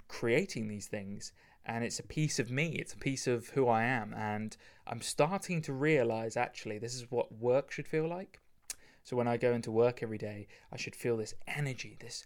creating 0.07 0.67
these 0.67 0.87
things. 0.87 1.33
And 1.65 1.83
it's 1.83 1.99
a 1.99 2.03
piece 2.03 2.39
of 2.39 2.49
me. 2.49 2.67
It's 2.67 2.93
a 2.93 2.97
piece 2.97 3.27
of 3.27 3.49
who 3.49 3.67
I 3.67 3.83
am. 3.83 4.13
And 4.13 4.55
I'm 4.85 5.01
starting 5.01 5.61
to 5.63 5.73
realize 5.73 6.37
actually 6.37 6.77
this 6.77 6.95
is 6.95 7.11
what 7.11 7.33
work 7.33 7.71
should 7.71 7.87
feel 7.87 8.07
like 8.07 8.39
so 9.07 9.15
when 9.15 9.27
I 9.27 9.37
go 9.37 9.53
into 9.53 9.71
work 9.71 10.03
every 10.03 10.17
day 10.17 10.47
I 10.69 10.75
should 10.75 10.93
feel 10.93 11.15
this 11.15 11.33
energy 11.47 11.95
this 12.01 12.25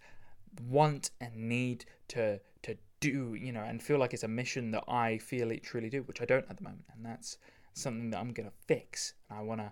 want 0.67 1.11
and 1.21 1.35
need 1.35 1.85
to 2.09 2.39
to 2.63 2.75
do 2.99 3.35
you 3.35 3.51
know 3.51 3.61
and 3.61 3.81
feel 3.83 3.99
like 3.99 4.15
it's 4.15 4.23
a 4.23 4.27
mission 4.27 4.71
that 4.71 4.83
I 4.87 5.19
feel 5.19 5.51
it 5.51 5.61
truly 5.63 5.91
do 5.91 6.01
which 6.01 6.21
I 6.21 6.25
don't 6.25 6.49
at 6.49 6.57
the 6.57 6.63
moment. 6.63 6.85
And 6.95 7.05
that's 7.05 7.37
something 7.73 8.09
that 8.09 8.19
I'm 8.19 8.33
to 8.33 8.51
fix. 8.67 9.13
And 9.29 9.37
I 9.37 9.43
want 9.43 9.61
to 9.61 9.71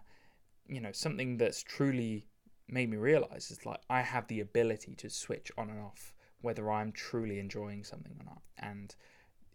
you 0.67 0.81
know 0.81 0.91
something 0.91 1.37
that's 1.37 1.63
truly 1.63 2.27
made 2.67 2.91
me 2.91 2.97
realize 2.97 3.49
is 3.49 3.65
like 3.65 3.81
I 3.89 4.01
have 4.01 4.27
the 4.27 4.41
ability 4.41 4.93
to 4.95 5.09
switch 5.09 5.51
on 5.57 5.71
and 5.71 5.79
off 5.79 6.13
whether 6.41 6.71
I'm 6.71 6.91
truly 6.91 7.39
enjoying 7.39 7.83
something 7.83 8.13
or 8.19 8.23
not. 8.23 8.41
And 8.57 8.95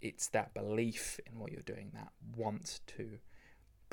it's 0.02 0.26
that 0.28 0.54
belief 0.54 1.20
in 1.24 1.38
what 1.38 1.52
you're 1.52 1.62
doing 1.62 1.92
that 1.94 2.10
want 2.36 2.80
to 2.88 3.18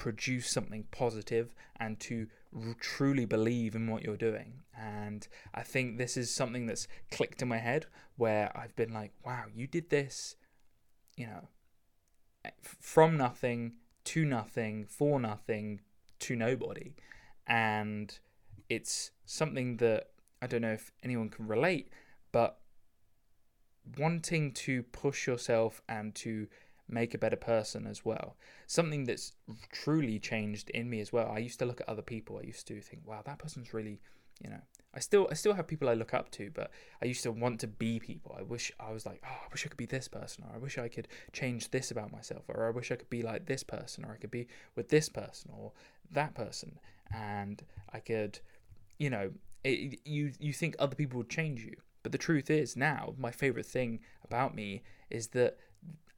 produce 0.01 0.49
something 0.49 0.83
positive 0.89 1.53
and 1.79 1.99
to 1.99 2.25
r- 2.55 2.75
truly 2.79 3.23
believe 3.23 3.75
in 3.75 3.85
what 3.85 4.03
you're 4.03 4.17
doing. 4.17 4.63
And 4.75 5.27
i 5.53 5.61
think 5.61 5.99
this 5.99 6.17
is 6.17 6.33
something 6.33 6.65
that's 6.65 6.87
clicked 7.11 7.43
in 7.43 7.47
my 7.47 7.59
head 7.59 7.85
where 8.15 8.51
i've 8.57 8.75
been 8.75 8.91
like 8.91 9.11
wow 9.23 9.43
you 9.53 9.67
did 9.67 9.91
this 9.91 10.35
you 11.15 11.27
know 11.27 11.49
eh, 12.43 12.49
from 12.63 13.15
nothing 13.15 13.73
to 14.05 14.25
nothing 14.25 14.85
for 14.85 15.19
nothing 15.19 15.81
to 16.17 16.35
nobody. 16.35 16.95
And 17.45 18.17
it's 18.69 19.11
something 19.25 19.77
that 19.77 20.07
i 20.41 20.47
don't 20.47 20.63
know 20.63 20.77
if 20.81 20.91
anyone 21.03 21.29
can 21.29 21.45
relate 21.45 21.89
but 22.31 22.57
wanting 23.99 24.51
to 24.65 24.81
push 24.81 25.27
yourself 25.27 25.83
and 25.87 26.15
to 26.15 26.47
make 26.91 27.13
a 27.13 27.17
better 27.17 27.35
person 27.35 27.87
as 27.87 28.03
well. 28.05 28.35
Something 28.67 29.05
that's 29.05 29.33
truly 29.71 30.19
changed 30.19 30.69
in 30.71 30.89
me 30.89 30.99
as 30.99 31.11
well. 31.11 31.31
I 31.31 31.39
used 31.39 31.59
to 31.59 31.65
look 31.65 31.81
at 31.81 31.89
other 31.89 32.01
people. 32.01 32.39
I 32.41 32.45
used 32.45 32.67
to 32.67 32.81
think, 32.81 33.03
wow, 33.05 33.21
that 33.25 33.39
person's 33.39 33.73
really, 33.73 33.99
you 34.43 34.49
know, 34.49 34.61
I 34.93 34.99
still 34.99 35.27
I 35.31 35.35
still 35.35 35.53
have 35.53 35.67
people 35.67 35.87
I 35.87 35.93
look 35.93 36.13
up 36.13 36.31
to, 36.31 36.51
but 36.53 36.69
I 37.01 37.05
used 37.05 37.23
to 37.23 37.31
want 37.31 37.61
to 37.61 37.67
be 37.67 37.99
people. 37.99 38.35
I 38.37 38.41
wish 38.41 38.71
I 38.79 38.91
was 38.91 39.05
like, 39.05 39.21
oh, 39.25 39.39
I 39.45 39.47
wish 39.51 39.65
I 39.65 39.69
could 39.69 39.77
be 39.77 39.85
this 39.85 40.07
person, 40.07 40.43
or 40.43 40.53
I 40.53 40.57
wish 40.57 40.77
I 40.77 40.89
could 40.89 41.07
change 41.31 41.71
this 41.71 41.91
about 41.91 42.11
myself, 42.11 42.43
or 42.49 42.67
I 42.67 42.71
wish 42.71 42.91
I 42.91 42.95
could 42.95 43.09
be 43.09 43.21
like 43.21 43.45
this 43.45 43.63
person, 43.63 44.03
or 44.03 44.11
I 44.11 44.17
could 44.17 44.31
be 44.31 44.47
with 44.75 44.89
this 44.89 45.07
person 45.07 45.51
or 45.57 45.71
that 46.11 46.35
person, 46.35 46.77
and 47.13 47.63
I 47.93 47.99
could, 47.99 48.39
you 48.97 49.09
know, 49.09 49.31
it, 49.63 49.99
you 50.03 50.33
you 50.39 50.51
think 50.51 50.75
other 50.77 50.95
people 50.95 51.19
would 51.19 51.29
change 51.29 51.61
you, 51.61 51.75
but 52.03 52.11
the 52.11 52.17
truth 52.17 52.49
is 52.49 52.75
now 52.75 53.13
my 53.17 53.31
favorite 53.31 53.65
thing 53.65 53.99
about 54.25 54.53
me 54.55 54.83
is 55.09 55.27
that 55.27 55.57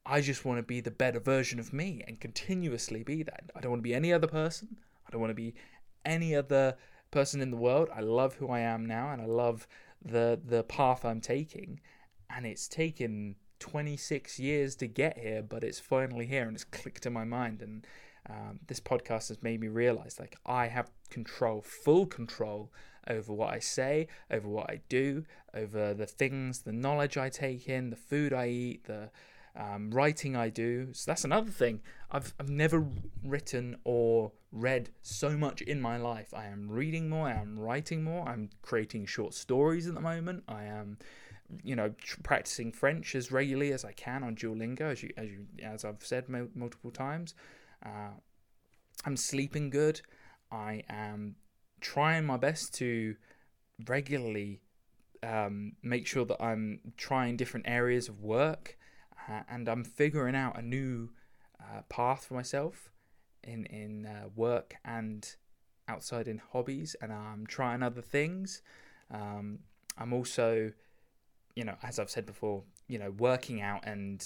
I 0.06 0.22
just 0.22 0.44
want 0.44 0.60
to 0.60 0.64
be 0.64 0.82
the 0.82 0.92
better 0.92 1.20
version 1.20 1.60
of 1.60 1.72
me 1.72 2.04
and 2.08 2.20
continuously 2.20 3.04
be 3.04 3.24
that. 3.24 3.52
I 3.56 3.62
don't 3.62 3.72
want 3.72 3.80
to 3.80 3.90
be 3.90 3.96
any 3.96 4.12
other 4.12 4.28
person. 4.28 4.78
I 5.08 5.12
don't 5.12 5.22
want 5.22 5.32
to 5.32 5.36
be 5.36 5.56
any 6.04 6.36
other 6.36 6.76
person 7.12 7.42
in 7.42 7.52
the 7.52 7.58
world. 7.58 7.90
I 7.96 8.02
love 8.02 8.36
who 8.36 8.50
I 8.50 8.60
am 8.60 8.86
now 8.86 9.12
and 9.12 9.22
I 9.22 9.26
love 9.26 9.68
the 10.04 10.40
the 10.44 10.64
path 10.64 11.06
I'm 11.06 11.22
taking. 11.22 11.80
And 12.30 12.46
it's 12.46 12.68
taken 12.68 13.36
26 13.60 14.40
years 14.40 14.76
to 14.78 14.88
get 14.88 15.18
here, 15.18 15.42
but 15.42 15.64
it's 15.64 15.80
finally 15.80 16.26
here 16.26 16.44
and 16.48 16.56
it's 16.56 16.66
clicked 16.66 17.06
in 17.06 17.14
my 17.14 17.24
mind. 17.24 17.62
And 17.62 17.88
um, 18.30 18.60
this 18.68 18.82
podcast 18.82 19.30
has 19.30 19.42
made 19.42 19.62
me 19.62 19.68
realize 19.68 20.20
like 20.20 20.38
I 20.46 20.68
have 20.68 20.92
control, 21.10 21.62
full 21.62 22.06
control 22.08 22.74
over 23.08 23.32
what 23.32 23.54
I 23.54 23.60
say, 23.60 24.08
over 24.30 24.50
what 24.50 24.70
I 24.70 24.82
do, 24.90 25.24
over 25.54 25.94
the 25.94 26.06
things, 26.06 26.62
the 26.62 26.74
knowledge 26.74 27.18
I 27.18 27.30
take 27.30 27.70
in, 27.70 27.90
the 27.90 27.96
food 27.96 28.34
I 28.34 28.48
eat, 28.48 28.86
the 28.86 29.12
um, 29.56 29.92
writing 29.92 30.36
I 30.36 30.50
do. 30.50 30.94
So 30.94 31.12
that's 31.12 31.24
another 31.24 31.52
thing. 31.52 31.82
I've, 32.12 32.34
I've 32.40 32.50
never 32.50 32.86
written 33.24 33.78
or 33.84 34.32
read 34.52 34.90
so 35.02 35.38
much 35.38 35.62
in 35.62 35.80
my 35.82 35.98
life. 35.98 36.34
I 36.34 36.46
am 36.46 36.70
reading 36.70 37.10
more, 37.10 37.28
I 37.28 37.34
am 37.34 37.60
writing 37.60 38.04
more, 38.04 38.28
I'm 38.28 38.50
creating 38.62 39.06
short 39.06 39.34
stories 39.34 39.88
at 39.88 39.94
the 39.94 40.02
moment. 40.02 40.44
I 40.48 40.64
am, 40.64 40.98
you 41.64 41.76
know, 41.76 41.90
tr- 41.90 42.22
practicing 42.24 42.72
French 42.72 43.16
as 43.16 43.32
regularly 43.32 43.74
as 43.74 43.86
I 43.86 43.92
can 43.92 44.24
on 44.24 44.36
Duolingo, 44.36 44.92
as 44.92 45.04
you, 45.04 45.12
as 45.18 45.30
you, 45.30 45.46
as 45.64 45.86
I've 45.86 46.04
said 46.04 46.30
mo- 46.30 46.50
multiple 46.56 46.92
times. 46.92 47.36
Uh, 47.86 48.12
I'm 49.06 49.18
sleeping 49.18 49.70
good. 49.70 50.02
I 50.52 50.84
am 50.90 51.36
trying 51.82 52.26
my 52.26 52.38
best 52.38 52.74
to 52.76 53.16
regularly 53.88 54.62
um, 55.24 55.74
make 55.82 56.08
sure 56.08 56.26
that 56.26 56.42
I'm 56.42 56.80
trying 56.98 57.38
different 57.38 57.68
areas 57.68 58.08
of 58.08 58.22
work 58.22 58.78
uh, 59.30 59.42
and 59.50 59.68
I'm 59.68 59.84
figuring 59.84 60.36
out 60.36 60.58
a 60.58 60.62
new 60.62 61.10
uh, 61.60 61.82
path 61.90 62.26
for 62.26 62.34
myself 62.34 62.92
in 63.44 63.66
in 63.66 64.06
uh, 64.06 64.30
work 64.36 64.76
and 64.86 65.36
outside 65.88 66.28
in 66.28 66.42
hobbies, 66.52 66.96
and 67.02 67.12
I'm 67.12 67.46
trying 67.46 67.84
other 67.84 68.02
things. 68.02 68.62
Um, 69.12 69.60
I'm 69.98 70.14
also, 70.14 70.72
you 71.56 71.64
know, 71.64 71.76
as 71.84 72.00
I've 72.00 72.10
said 72.10 72.26
before, 72.26 72.64
you 72.88 72.98
know, 73.00 73.12
working 73.12 73.62
out 73.62 73.86
and 73.86 74.26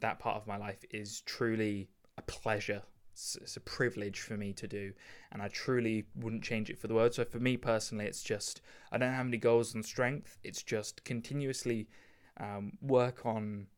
that 0.00 0.18
part 0.18 0.36
of 0.36 0.46
my 0.46 0.56
life 0.56 0.84
is 0.90 1.20
truly 1.22 1.88
a 2.18 2.22
pleasure. 2.22 2.82
It's, 3.12 3.36
it's 3.40 3.56
a 3.56 3.60
privilege 3.60 4.20
for 4.20 4.36
me 4.36 4.52
to 4.54 4.66
do, 4.66 4.92
and 5.30 5.40
I 5.40 5.48
truly 5.48 6.06
wouldn't 6.16 6.42
change 6.42 6.68
it 6.68 6.78
for 6.78 6.88
the 6.88 6.94
world. 6.94 7.14
So 7.14 7.24
for 7.24 7.38
me 7.38 7.56
personally, 7.56 8.06
it's 8.06 8.22
just 8.22 8.60
I 8.90 8.98
don't 8.98 9.12
have 9.12 9.26
any 9.26 9.36
goals 9.36 9.74
and 9.74 9.84
strength. 9.84 10.38
It's 10.42 10.62
just 10.62 11.04
continuously 11.04 11.88
um, 12.38 12.72
work 12.82 13.24
on 13.24 13.68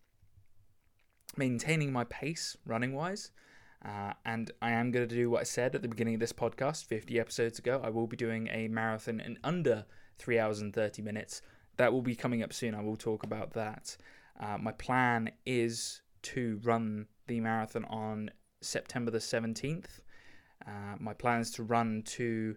maintaining 1.36 1.92
my 1.92 2.04
pace 2.04 2.56
running 2.64 2.94
wise. 2.94 3.30
Uh, 3.84 4.12
and 4.24 4.50
I 4.60 4.72
am 4.72 4.90
going 4.90 5.06
to 5.06 5.14
do 5.14 5.30
what 5.30 5.40
I 5.40 5.44
said 5.44 5.74
at 5.74 5.82
the 5.82 5.88
beginning 5.88 6.14
of 6.14 6.20
this 6.20 6.32
podcast 6.32 6.86
50 6.86 7.20
episodes 7.20 7.58
ago. 7.58 7.80
I 7.84 7.90
will 7.90 8.06
be 8.06 8.16
doing 8.16 8.48
a 8.50 8.68
marathon 8.68 9.20
in 9.20 9.38
under 9.44 9.84
3 10.18 10.38
hours 10.38 10.60
and 10.60 10.74
30 10.74 11.02
minutes. 11.02 11.42
That 11.76 11.92
will 11.92 12.02
be 12.02 12.16
coming 12.16 12.42
up 12.42 12.52
soon. 12.52 12.74
I 12.74 12.82
will 12.82 12.96
talk 12.96 13.22
about 13.22 13.52
that. 13.52 13.96
Uh, 14.40 14.58
my 14.58 14.72
plan 14.72 15.30
is 15.44 16.00
to 16.22 16.60
run 16.64 17.06
the 17.26 17.40
marathon 17.40 17.84
on 17.84 18.30
September 18.60 19.10
the 19.10 19.18
17th. 19.18 20.00
Uh, 20.66 20.96
my 20.98 21.12
plan 21.12 21.40
is 21.40 21.50
to 21.52 21.62
run 21.62 22.02
to 22.06 22.56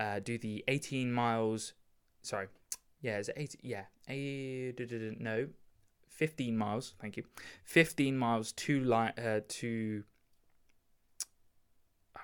uh, 0.00 0.18
do 0.18 0.36
the 0.36 0.64
18 0.68 1.12
miles. 1.12 1.74
Sorry. 2.22 2.48
Yeah, 3.00 3.18
is 3.18 3.28
it 3.28 3.36
18? 3.38 3.60
Yeah. 3.62 3.84
A, 4.08 4.74
no, 5.18 5.48
15 6.16 6.56
miles. 6.56 6.94
Thank 7.00 7.16
you. 7.16 7.24
15 7.64 8.16
miles 8.16 8.52
to 8.52 8.80
li- 8.80 9.12
uh, 9.22 9.40
to. 9.46 10.02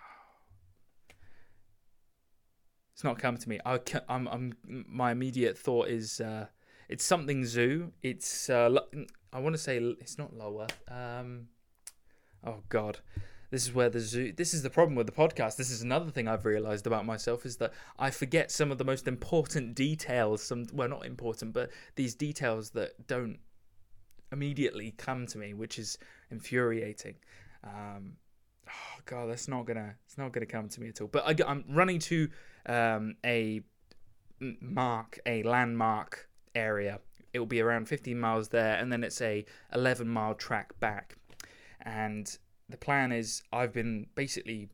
It's 2.94 3.04
not 3.04 3.18
coming 3.18 3.40
to 3.40 3.48
me. 3.48 3.58
I 3.66 3.80
am 4.08 4.28
I'm, 4.28 4.54
my 4.64 5.12
immediate 5.12 5.58
thought 5.58 5.88
is 5.88 6.20
uh, 6.20 6.46
it's 6.88 7.04
something 7.04 7.44
zoo. 7.44 7.92
It's 8.02 8.48
uh, 8.48 8.78
I 9.32 9.40
want 9.40 9.54
to 9.54 9.58
say 9.58 9.78
it's 9.78 10.18
not 10.18 10.34
lower. 10.36 10.66
Um, 10.88 11.48
oh 12.46 12.62
God, 12.68 13.00
this 13.50 13.66
is 13.66 13.74
where 13.74 13.90
the 13.90 14.00
zoo. 14.00 14.32
This 14.32 14.54
is 14.54 14.62
the 14.62 14.70
problem 14.70 14.94
with 14.94 15.06
the 15.06 15.12
podcast. 15.12 15.56
This 15.56 15.70
is 15.70 15.82
another 15.82 16.10
thing 16.10 16.28
I've 16.28 16.44
realised 16.44 16.86
about 16.86 17.04
myself 17.04 17.44
is 17.44 17.56
that 17.56 17.72
I 17.98 18.10
forget 18.10 18.50
some 18.50 18.70
of 18.70 18.78
the 18.78 18.84
most 18.84 19.08
important 19.08 19.74
details. 19.74 20.42
Some 20.42 20.66
well, 20.72 20.88
not 20.88 21.04
important, 21.04 21.52
but 21.52 21.70
these 21.96 22.14
details 22.14 22.70
that 22.70 23.06
don't 23.06 23.38
immediately 24.32 24.94
come 24.96 25.26
to 25.28 25.38
me, 25.38 25.54
which 25.54 25.78
is 25.78 25.98
infuriating. 26.30 27.16
Um, 27.62 28.14
oh 28.68 29.00
god, 29.04 29.30
that's 29.30 29.48
not 29.48 29.66
gonna 29.66 29.94
it's 30.06 30.18
not 30.18 30.32
gonna 30.32 30.46
come 30.46 30.68
to 30.68 30.80
me 30.80 30.88
at 30.88 31.00
all. 31.00 31.08
But 31.08 31.26
I, 31.26 31.50
am 31.50 31.64
running 31.68 31.98
to 32.00 32.28
um, 32.66 33.16
a 33.24 33.62
mark, 34.60 35.18
a 35.26 35.42
landmark 35.42 36.28
area. 36.54 37.00
It 37.32 37.38
will 37.38 37.46
be 37.46 37.60
around 37.60 37.88
15 37.88 38.18
miles 38.18 38.48
there, 38.48 38.76
and 38.76 38.92
then 38.92 39.04
it's 39.04 39.20
a 39.20 39.44
11 39.72 40.06
mile 40.08 40.34
track 40.34 40.78
back. 40.80 41.16
And 41.80 42.36
the 42.68 42.76
plan 42.76 43.10
is, 43.10 43.42
I've 43.52 43.72
been 43.72 44.06
basically 44.14 44.68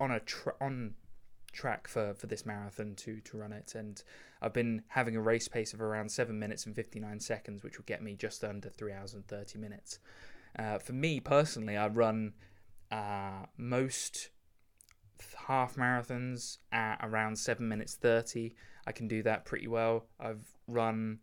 on 0.00 0.10
a 0.10 0.20
tra- 0.20 0.54
on 0.60 0.94
track 1.52 1.88
for 1.88 2.14
for 2.14 2.26
this 2.26 2.44
marathon 2.44 2.94
to 2.94 3.20
to 3.20 3.36
run 3.36 3.52
it 3.52 3.74
and 3.74 4.02
I've 4.40 4.52
been 4.52 4.82
having 4.88 5.16
a 5.16 5.20
race 5.20 5.48
pace 5.48 5.72
of 5.72 5.80
around 5.80 6.10
7 6.10 6.38
minutes 6.38 6.66
and 6.66 6.74
59 6.74 7.20
seconds 7.20 7.62
which 7.62 7.78
will 7.78 7.84
get 7.86 8.02
me 8.02 8.14
just 8.14 8.44
under 8.44 8.68
3 8.68 8.92
hours 8.92 9.14
and 9.14 9.26
30 9.26 9.58
minutes. 9.58 9.98
Uh, 10.58 10.78
for 10.78 10.92
me 10.92 11.20
personally 11.20 11.76
I 11.76 11.88
run 11.88 12.34
uh, 12.90 13.46
most 13.56 14.30
half 15.46 15.76
marathons 15.76 16.58
at 16.70 16.98
around 17.02 17.36
7 17.36 17.66
minutes 17.66 17.94
30. 17.94 18.54
I 18.86 18.92
can 18.92 19.08
do 19.08 19.22
that 19.24 19.44
pretty 19.44 19.66
well. 19.66 20.06
I've 20.20 20.46
run 20.66 21.18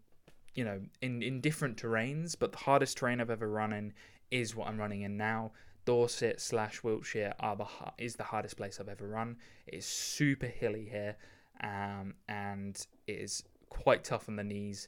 you 0.53 0.63
know 0.63 0.81
in 1.01 1.21
in 1.21 1.41
different 1.41 1.77
terrains 1.77 2.35
but 2.37 2.51
the 2.51 2.59
hardest 2.59 2.97
terrain 2.97 3.21
I've 3.21 3.29
ever 3.29 3.49
run 3.49 3.73
in 3.73 3.93
is 4.31 4.55
what 4.55 4.67
I'm 4.67 4.77
running 4.77 5.01
in 5.01 5.17
now. 5.17 5.51
Dorset 5.85 6.41
slash 6.41 6.83
Wiltshire 6.83 7.33
are 7.39 7.55
the 7.55 7.67
is 7.97 8.15
the 8.15 8.23
hardest 8.23 8.57
place 8.57 8.79
I've 8.79 8.89
ever 8.89 9.07
run. 9.07 9.37
It 9.67 9.75
is 9.75 9.85
super 9.85 10.47
hilly 10.47 10.87
here, 10.89 11.15
um, 11.61 12.15
and 12.27 12.75
it 13.07 13.13
is 13.19 13.43
quite 13.69 14.03
tough 14.03 14.27
on 14.27 14.35
the 14.35 14.43
knees. 14.43 14.87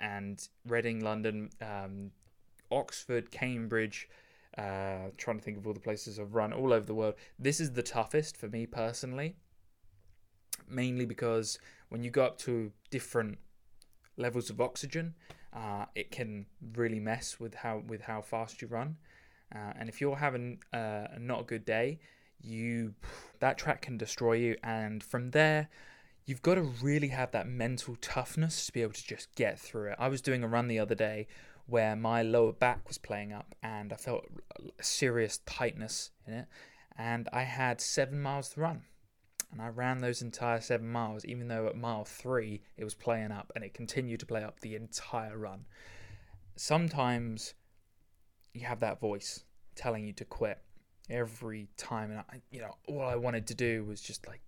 And 0.00 0.46
Reading, 0.66 1.02
London, 1.02 1.50
um, 1.60 2.12
Oxford, 2.70 3.30
Cambridge. 3.30 4.08
Uh, 4.56 5.10
trying 5.18 5.36
to 5.36 5.44
think 5.44 5.58
of 5.58 5.66
all 5.66 5.74
the 5.74 5.80
places 5.80 6.18
I've 6.18 6.34
run 6.34 6.54
all 6.54 6.72
over 6.72 6.86
the 6.86 6.94
world. 6.94 7.14
This 7.38 7.60
is 7.60 7.72
the 7.72 7.82
toughest 7.82 8.38
for 8.38 8.48
me 8.48 8.64
personally, 8.64 9.36
mainly 10.66 11.04
because 11.04 11.58
when 11.90 12.02
you 12.02 12.10
go 12.10 12.24
up 12.24 12.38
to 12.38 12.72
different 12.90 13.36
levels 14.16 14.48
of 14.48 14.58
oxygen, 14.58 15.14
uh, 15.52 15.84
it 15.94 16.10
can 16.10 16.46
really 16.74 17.00
mess 17.00 17.38
with 17.38 17.54
how 17.54 17.82
with 17.86 18.02
how 18.02 18.22
fast 18.22 18.62
you 18.62 18.68
run. 18.68 18.96
Uh, 19.54 19.72
and 19.78 19.88
if 19.88 20.00
you're 20.00 20.16
having 20.16 20.58
uh, 20.72 21.06
not 21.18 21.40
a 21.40 21.44
good 21.44 21.64
day, 21.64 21.98
you 22.40 22.94
that 23.40 23.58
track 23.58 23.82
can 23.82 23.96
destroy 23.96 24.34
you. 24.34 24.56
And 24.62 25.02
from 25.02 25.30
there, 25.30 25.68
you've 26.24 26.42
got 26.42 26.56
to 26.56 26.62
really 26.62 27.08
have 27.08 27.30
that 27.32 27.46
mental 27.46 27.96
toughness 28.00 28.66
to 28.66 28.72
be 28.72 28.82
able 28.82 28.92
to 28.92 29.06
just 29.06 29.34
get 29.34 29.58
through 29.58 29.90
it. 29.90 29.96
I 29.98 30.08
was 30.08 30.20
doing 30.20 30.42
a 30.42 30.48
run 30.48 30.68
the 30.68 30.78
other 30.78 30.94
day 30.94 31.28
where 31.66 31.96
my 31.96 32.22
lower 32.22 32.52
back 32.52 32.86
was 32.86 32.98
playing 32.98 33.32
up, 33.32 33.54
and 33.62 33.92
I 33.92 33.96
felt 33.96 34.24
a 34.78 34.82
serious 34.82 35.38
tightness 35.46 36.10
in 36.26 36.34
it. 36.34 36.46
And 36.96 37.28
I 37.32 37.42
had 37.42 37.80
seven 37.80 38.22
miles 38.22 38.50
to 38.50 38.60
run. 38.60 38.82
And 39.52 39.60
I 39.60 39.68
ran 39.68 39.98
those 39.98 40.22
entire 40.22 40.60
seven 40.60 40.88
miles, 40.88 41.24
even 41.24 41.48
though 41.48 41.66
at 41.66 41.76
mile 41.76 42.04
three 42.04 42.62
it 42.76 42.84
was 42.84 42.94
playing 42.94 43.32
up 43.32 43.52
and 43.54 43.64
it 43.64 43.74
continued 43.74 44.20
to 44.20 44.26
play 44.26 44.42
up 44.42 44.60
the 44.60 44.74
entire 44.74 45.36
run. 45.36 45.66
Sometimes 46.56 47.54
you 48.56 48.66
have 48.66 48.80
that 48.80 49.00
voice 49.00 49.44
telling 49.74 50.06
you 50.06 50.12
to 50.14 50.24
quit 50.24 50.58
every 51.08 51.68
time. 51.76 52.10
And 52.10 52.20
I, 52.20 52.40
you 52.50 52.60
know 52.60 52.76
all 52.88 53.02
I 53.02 53.16
wanted 53.16 53.46
to 53.48 53.54
do 53.54 53.84
was 53.84 54.00
just 54.00 54.26
like 54.26 54.40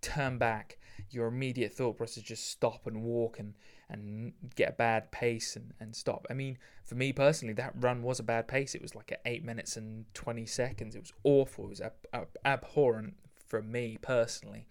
turn 0.00 0.38
back. 0.38 0.78
Your 1.10 1.28
immediate 1.28 1.72
thought 1.72 1.96
process 1.96 2.22
just 2.22 2.50
stop 2.50 2.86
and 2.86 3.02
walk 3.02 3.38
and 3.38 3.54
and 3.88 4.32
get 4.54 4.68
a 4.70 4.72
bad 4.72 5.10
pace 5.10 5.56
and, 5.56 5.72
and 5.80 5.94
stop. 5.94 6.26
I 6.30 6.34
mean 6.34 6.58
for 6.84 6.94
me 6.94 7.12
personally 7.12 7.54
that 7.54 7.72
run 7.76 8.02
was 8.02 8.20
a 8.20 8.24
bad 8.24 8.48
pace. 8.48 8.74
It 8.74 8.82
was 8.82 8.94
like 8.94 9.12
at 9.12 9.20
8 9.24 9.44
minutes 9.44 9.76
and 9.76 10.04
20 10.14 10.46
seconds. 10.46 10.94
It 10.94 11.00
was 11.00 11.12
awful. 11.24 11.66
It 11.66 11.70
was 11.70 11.80
ab- 11.80 12.06
ab- 12.12 12.36
abhorrent 12.44 13.14
for 13.46 13.62
me 13.62 13.98
personally. 14.00 14.66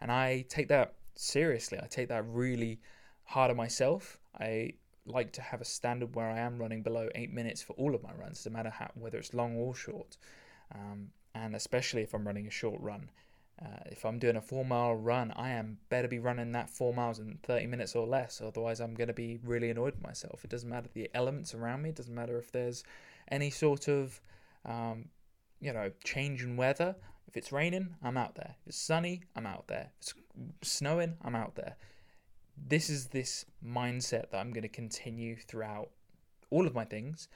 And 0.00 0.10
I 0.10 0.44
take 0.48 0.68
that 0.68 0.94
seriously. 1.14 1.78
I 1.82 1.86
take 1.86 2.08
that 2.08 2.24
really 2.26 2.80
hard 3.24 3.50
on 3.50 3.56
myself. 3.56 4.18
I 4.38 4.72
like 5.06 5.32
to 5.32 5.42
have 5.42 5.60
a 5.60 5.64
standard 5.64 6.14
where 6.14 6.30
I 6.30 6.38
am 6.38 6.58
running 6.58 6.82
below 6.82 7.08
eight 7.14 7.32
minutes 7.32 7.62
for 7.62 7.74
all 7.74 7.94
of 7.94 8.02
my 8.02 8.12
runs, 8.12 8.44
no 8.46 8.52
matter 8.52 8.70
how, 8.70 8.90
whether 8.94 9.18
it's 9.18 9.34
long 9.34 9.56
or 9.56 9.74
short. 9.74 10.16
Um, 10.74 11.10
and 11.34 11.54
especially 11.54 12.02
if 12.02 12.14
I'm 12.14 12.26
running 12.26 12.46
a 12.46 12.50
short 12.50 12.80
run. 12.80 13.10
Uh, 13.62 13.82
if 13.86 14.04
I'm 14.04 14.18
doing 14.18 14.36
a 14.36 14.40
four 14.40 14.64
mile 14.64 14.94
run, 14.94 15.32
I 15.36 15.50
am 15.50 15.78
better 15.88 16.08
be 16.08 16.18
running 16.18 16.52
that 16.52 16.70
four 16.70 16.92
miles 16.92 17.18
in 17.18 17.38
30 17.42 17.66
minutes 17.66 17.94
or 17.94 18.06
less. 18.06 18.40
Otherwise, 18.44 18.80
I'm 18.80 18.94
going 18.94 19.08
to 19.08 19.14
be 19.14 19.38
really 19.44 19.70
annoyed 19.70 19.94
with 19.94 20.02
myself. 20.02 20.44
It 20.44 20.50
doesn't 20.50 20.68
matter 20.68 20.88
the 20.92 21.08
elements 21.14 21.54
around 21.54 21.82
me. 21.82 21.90
It 21.90 21.96
doesn't 21.96 22.14
matter 22.14 22.38
if 22.38 22.50
there's 22.50 22.82
any 23.30 23.50
sort 23.50 23.88
of, 23.88 24.20
um, 24.64 25.06
you 25.60 25.72
know, 25.72 25.92
change 26.02 26.42
in 26.42 26.56
weather. 26.56 26.96
If 27.28 27.36
it's 27.36 27.52
raining, 27.52 27.94
I'm 28.02 28.16
out 28.16 28.34
there. 28.34 28.56
If 28.62 28.68
it's 28.68 28.80
sunny, 28.80 29.22
I'm 29.36 29.46
out 29.46 29.68
there. 29.68 29.90
If 30.00 30.12
it's 30.12 30.14
snowing, 30.62 31.16
I'm 31.22 31.36
out 31.36 31.54
there 31.54 31.76
this 32.56 32.88
is 32.88 33.08
this 33.08 33.44
mindset 33.64 34.30
that 34.30 34.38
I'm 34.38 34.52
going 34.52 34.62
to 34.62 34.68
continue 34.68 35.36
throughout 35.36 35.90
all 36.50 36.66
of 36.66 36.74
my 36.74 36.84
things. 36.84 37.28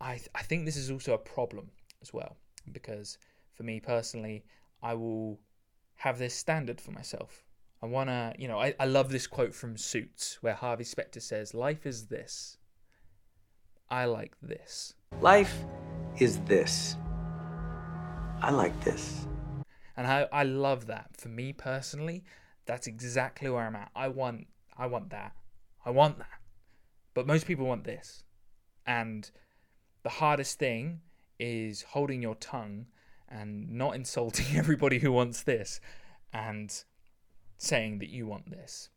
I 0.00 0.14
th- 0.14 0.30
I 0.34 0.42
think 0.42 0.64
this 0.64 0.76
is 0.76 0.90
also 0.90 1.14
a 1.14 1.18
problem 1.18 1.70
as 2.02 2.12
well 2.12 2.36
because 2.72 3.18
for 3.54 3.62
me 3.62 3.80
personally, 3.80 4.44
I 4.82 4.94
will 4.94 5.38
have 5.96 6.18
this 6.18 6.34
standard 6.34 6.80
for 6.80 6.90
myself. 6.90 7.44
I 7.82 7.86
want 7.86 8.10
to, 8.10 8.32
you 8.38 8.48
know, 8.48 8.60
I, 8.60 8.74
I 8.78 8.86
love 8.86 9.10
this 9.10 9.26
quote 9.26 9.54
from 9.54 9.76
Suits 9.76 10.38
where 10.40 10.54
Harvey 10.54 10.84
Specter 10.84 11.20
says, 11.20 11.54
Life 11.54 11.86
is 11.86 12.06
this. 12.06 12.56
I 13.90 14.06
like 14.06 14.34
this. 14.40 14.94
Life 15.20 15.54
is 16.18 16.38
this. 16.40 16.96
I 18.40 18.50
like 18.50 18.78
this. 18.84 19.26
And 19.96 20.06
I, 20.06 20.26
I 20.32 20.44
love 20.44 20.86
that. 20.86 21.10
For 21.16 21.28
me 21.28 21.52
personally, 21.52 22.24
that's 22.66 22.86
exactly 22.86 23.48
where 23.50 23.66
I'm 23.66 23.76
at. 23.76 23.90
I 23.94 24.08
want 24.08 24.46
I 24.76 24.86
want 24.86 25.10
that. 25.10 25.32
I 25.84 25.90
want 25.90 26.18
that. 26.18 26.40
But 27.14 27.26
most 27.26 27.46
people 27.46 27.66
want 27.66 27.84
this. 27.84 28.24
And 28.86 29.30
the 30.02 30.08
hardest 30.08 30.58
thing 30.58 31.00
is 31.38 31.82
holding 31.82 32.22
your 32.22 32.34
tongue 32.36 32.86
and 33.28 33.70
not 33.70 33.94
insulting 34.02 34.56
everybody 34.56 34.98
who 34.98 35.12
wants 35.12 35.42
this 35.42 35.80
and 36.32 36.84
saying 37.58 37.98
that 37.98 38.08
you 38.08 38.26
want 38.26 38.50
this. 38.50 38.88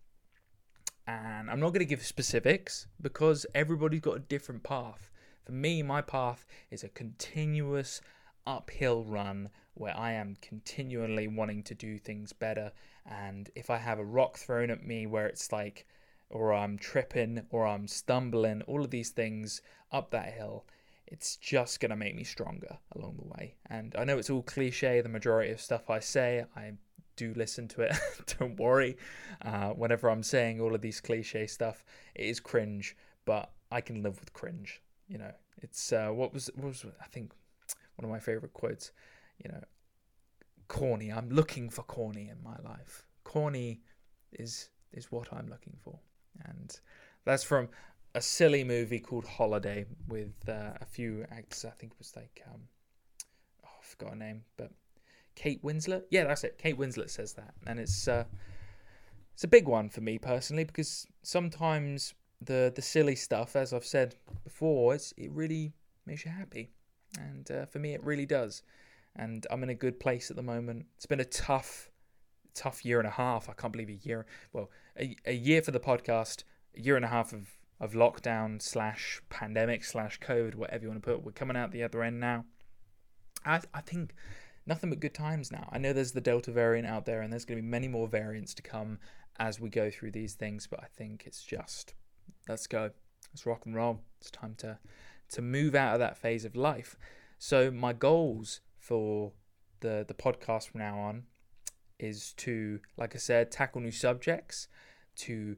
And 1.08 1.52
I'm 1.52 1.60
not 1.60 1.70
going 1.70 1.80
to 1.80 1.86
give 1.86 2.04
specifics 2.04 2.88
because 3.00 3.46
everybody's 3.54 4.02
got 4.02 4.16
a 4.16 4.20
different 4.20 4.64
path. 4.64 5.12
For 5.44 5.52
me, 5.52 5.84
my 5.84 6.02
path 6.02 6.46
is 6.72 6.84
a 6.84 6.90
continuous 6.90 8.02
uphill 8.46 9.04
run 9.04 9.50
where 9.74 9.98
I 9.98 10.14
am 10.14 10.38
continually 10.42 11.28
wanting 11.28 11.64
to 11.64 11.76
do 11.76 11.98
things 11.98 12.34
better. 12.34 12.72
And 13.06 13.50
if 13.56 13.70
I 13.70 13.78
have 13.78 14.00
a 14.00 14.06
rock 14.06 14.38
thrown 14.38 14.70
at 14.70 14.86
me 14.86 15.06
where 15.06 15.28
it's 15.28 15.52
like, 15.52 15.86
or 16.30 16.54
I'm 16.54 16.78
tripping 16.78 17.46
or 17.50 17.66
I'm 17.66 17.88
stumbling, 17.88 18.62
all 18.64 18.84
of 18.84 18.92
these 18.92 19.10
things 19.10 19.62
up 19.92 20.12
that 20.12 20.34
hill, 20.34 20.66
it's 21.08 21.36
just 21.36 21.80
going 21.80 21.92
to 21.92 21.96
make 21.96 22.16
me 22.16 22.24
stronger 22.24 22.78
along 22.96 23.18
the 23.18 23.28
way. 23.28 23.56
And 23.70 23.96
I 23.98 24.06
know 24.06 24.18
it's 24.18 24.30
all 24.30 24.42
cliche, 24.42 25.02
the 25.02 25.10
majority 25.10 25.52
of 25.52 25.62
stuff 25.62 25.90
I 25.90 26.00
say, 26.00 26.46
I 26.56 26.74
do 27.16 27.34
listen 27.36 27.68
to 27.70 27.82
it. 27.82 27.96
Don't 28.40 28.60
worry. 28.60 28.98
Uh, 29.42 29.70
whenever 29.70 30.10
I'm 30.10 30.24
saying 30.24 30.62
all 30.62 30.74
of 30.74 30.82
these 30.82 31.02
cliche 31.02 31.48
stuff, 31.48 31.86
it 32.16 32.26
is 32.26 32.40
cringe, 32.40 32.96
but 33.26 33.52
I 33.72 33.82
can 33.82 34.02
live 34.02 34.20
with 34.20 34.34
cringe. 34.34 34.82
You 35.08 35.20
know, 35.20 35.32
it's 35.62 35.94
uh, 35.94 36.10
what 36.10 36.34
was 36.34 36.50
what 36.56 36.68
was 36.68 36.86
I 37.02 37.06
think 37.06 37.32
one 37.96 38.06
of 38.06 38.12
my 38.12 38.20
favorite 38.20 38.54
quotes 38.54 38.92
you 39.44 39.52
know, 39.52 39.62
corny. 40.68 41.12
I'm 41.12 41.30
looking 41.30 41.70
for 41.70 41.84
corny 41.84 42.30
in 42.30 42.42
my 42.44 42.58
life. 42.70 43.06
Corny 43.24 43.82
is 44.34 44.70
is 44.94 45.12
what 45.12 45.32
I'm 45.34 45.48
looking 45.50 45.76
for, 45.84 46.00
and 46.46 46.78
that's 47.26 47.44
from 47.44 47.70
a 48.14 48.22
silly 48.22 48.64
movie 48.64 49.00
called 49.00 49.26
Holiday 49.26 49.86
with 50.08 50.34
uh, 50.48 50.72
a 50.80 50.86
few 50.86 51.26
actors. 51.32 51.66
I 51.66 51.72
think 51.72 51.94
it 51.94 52.00
was 52.00 52.16
like 52.16 52.42
um, 52.48 52.62
oh, 53.64 53.70
I 53.80 53.84
forgot 53.84 54.12
her 54.12 54.16
name, 54.16 54.44
but 54.58 54.72
Kate 55.36 55.62
Winslet. 55.64 56.04
Yeah, 56.10 56.26
that's 56.26 56.44
it. 56.44 56.58
Kate 56.58 56.78
Winslet 56.78 57.10
says 57.10 57.34
that, 57.34 57.54
and 57.68 57.80
it's 57.80 58.08
uh, 58.08 58.26
it's 59.34 59.44
a 59.44 59.50
big 59.50 59.68
one 59.68 59.90
for 59.90 60.02
me 60.02 60.18
personally 60.18 60.64
because 60.64 61.08
sometimes 61.24 62.14
the 62.42 62.72
the 62.74 62.82
silly 62.82 63.16
stuff, 63.16 63.56
as 63.56 63.74
I've 63.74 63.86
said 63.86 64.16
before, 64.44 64.96
it's, 64.96 65.14
it 65.18 65.32
really 65.32 65.74
makes 66.06 66.24
you 66.24 66.32
happy, 66.32 66.70
and 67.20 67.50
uh, 67.52 67.66
for 67.66 67.80
me, 67.80 67.94
it 67.94 68.04
really 68.04 68.26
does 68.26 68.64
and 69.16 69.48
I'm 69.50 69.64
in 69.64 69.70
a 69.70 69.76
good 69.76 70.00
place 70.00 70.30
at 70.30 70.36
the 70.36 70.44
moment. 70.44 70.86
It's 70.98 71.06
been 71.06 71.20
a 71.20 71.26
tough, 71.26 71.90
tough 72.54 72.84
year 72.84 73.00
and 73.00 73.08
a 73.08 73.12
half. 73.12 73.50
I 73.50 73.54
can't 73.54 73.72
believe 73.72 73.90
a 73.90 74.08
year. 74.08 74.26
Well, 74.52 74.70
a, 75.00 75.16
a 75.26 75.34
year 75.34 75.62
for 75.62 75.72
the 75.72 75.80
podcast, 75.80 76.44
a 76.76 76.82
year 76.82 76.96
and 76.96 77.06
a 77.06 77.10
half 77.10 77.34
of 77.34 77.48
of 77.82 77.92
lockdown 77.92 78.62
slash 78.62 79.22
pandemic 79.30 79.84
slash 79.84 80.18
COVID, 80.22 80.56
whatever 80.56 80.84
you 80.84 80.90
want 80.90 81.04
to 81.04 81.12
put. 81.12 81.26
We're 81.26 81.34
coming 81.34 81.58
out 81.58 81.72
the 81.72 81.84
other 81.84 82.04
end 82.04 82.20
now. 82.20 82.46
I 83.46 83.62
I 83.74 83.82
think 83.82 84.14
nothing 84.66 84.90
but 84.90 85.00
good 85.00 85.14
times 85.14 85.52
now. 85.52 85.70
I 85.72 85.78
know 85.78 85.94
there's 85.94 86.14
the 86.14 86.22
Delta 86.22 86.52
variant 86.52 86.88
out 86.88 87.06
there, 87.06 87.22
and 87.22 87.32
there's 87.32 87.46
going 87.46 87.58
to 87.58 87.62
be 87.62 87.68
many 87.68 87.88
more 87.88 88.08
variants 88.08 88.54
to 88.56 88.62
come 88.62 89.00
as 89.38 89.60
we 89.60 89.70
go 89.70 89.90
through 89.90 90.12
these 90.12 90.34
things. 90.34 90.68
But 90.68 90.82
I 90.82 90.88
think 90.98 91.24
it's 91.26 91.44
just 91.44 91.94
let's 92.50 92.68
go, 92.68 92.92
let's 93.32 93.46
rock 93.46 93.66
and 93.66 93.76
roll. 93.76 94.02
It's 94.20 94.32
time 94.32 94.56
to 94.60 94.78
to 95.30 95.42
move 95.42 95.76
out 95.76 95.94
of 95.94 96.00
that 96.00 96.18
phase 96.18 96.46
of 96.46 96.56
life. 96.56 96.98
So 97.38 97.72
my 97.72 97.94
goals 97.94 98.62
for 98.78 99.34
the 99.82 100.06
the 100.08 100.14
podcast 100.14 100.70
from 100.70 100.80
now 100.80 100.98
on 101.00 101.24
is 102.00 102.34
to, 102.34 102.80
like 102.98 103.16
I 103.16 103.20
said, 103.20 103.52
tackle 103.52 103.82
new 103.82 103.92
subjects, 103.92 104.68
to 105.18 105.56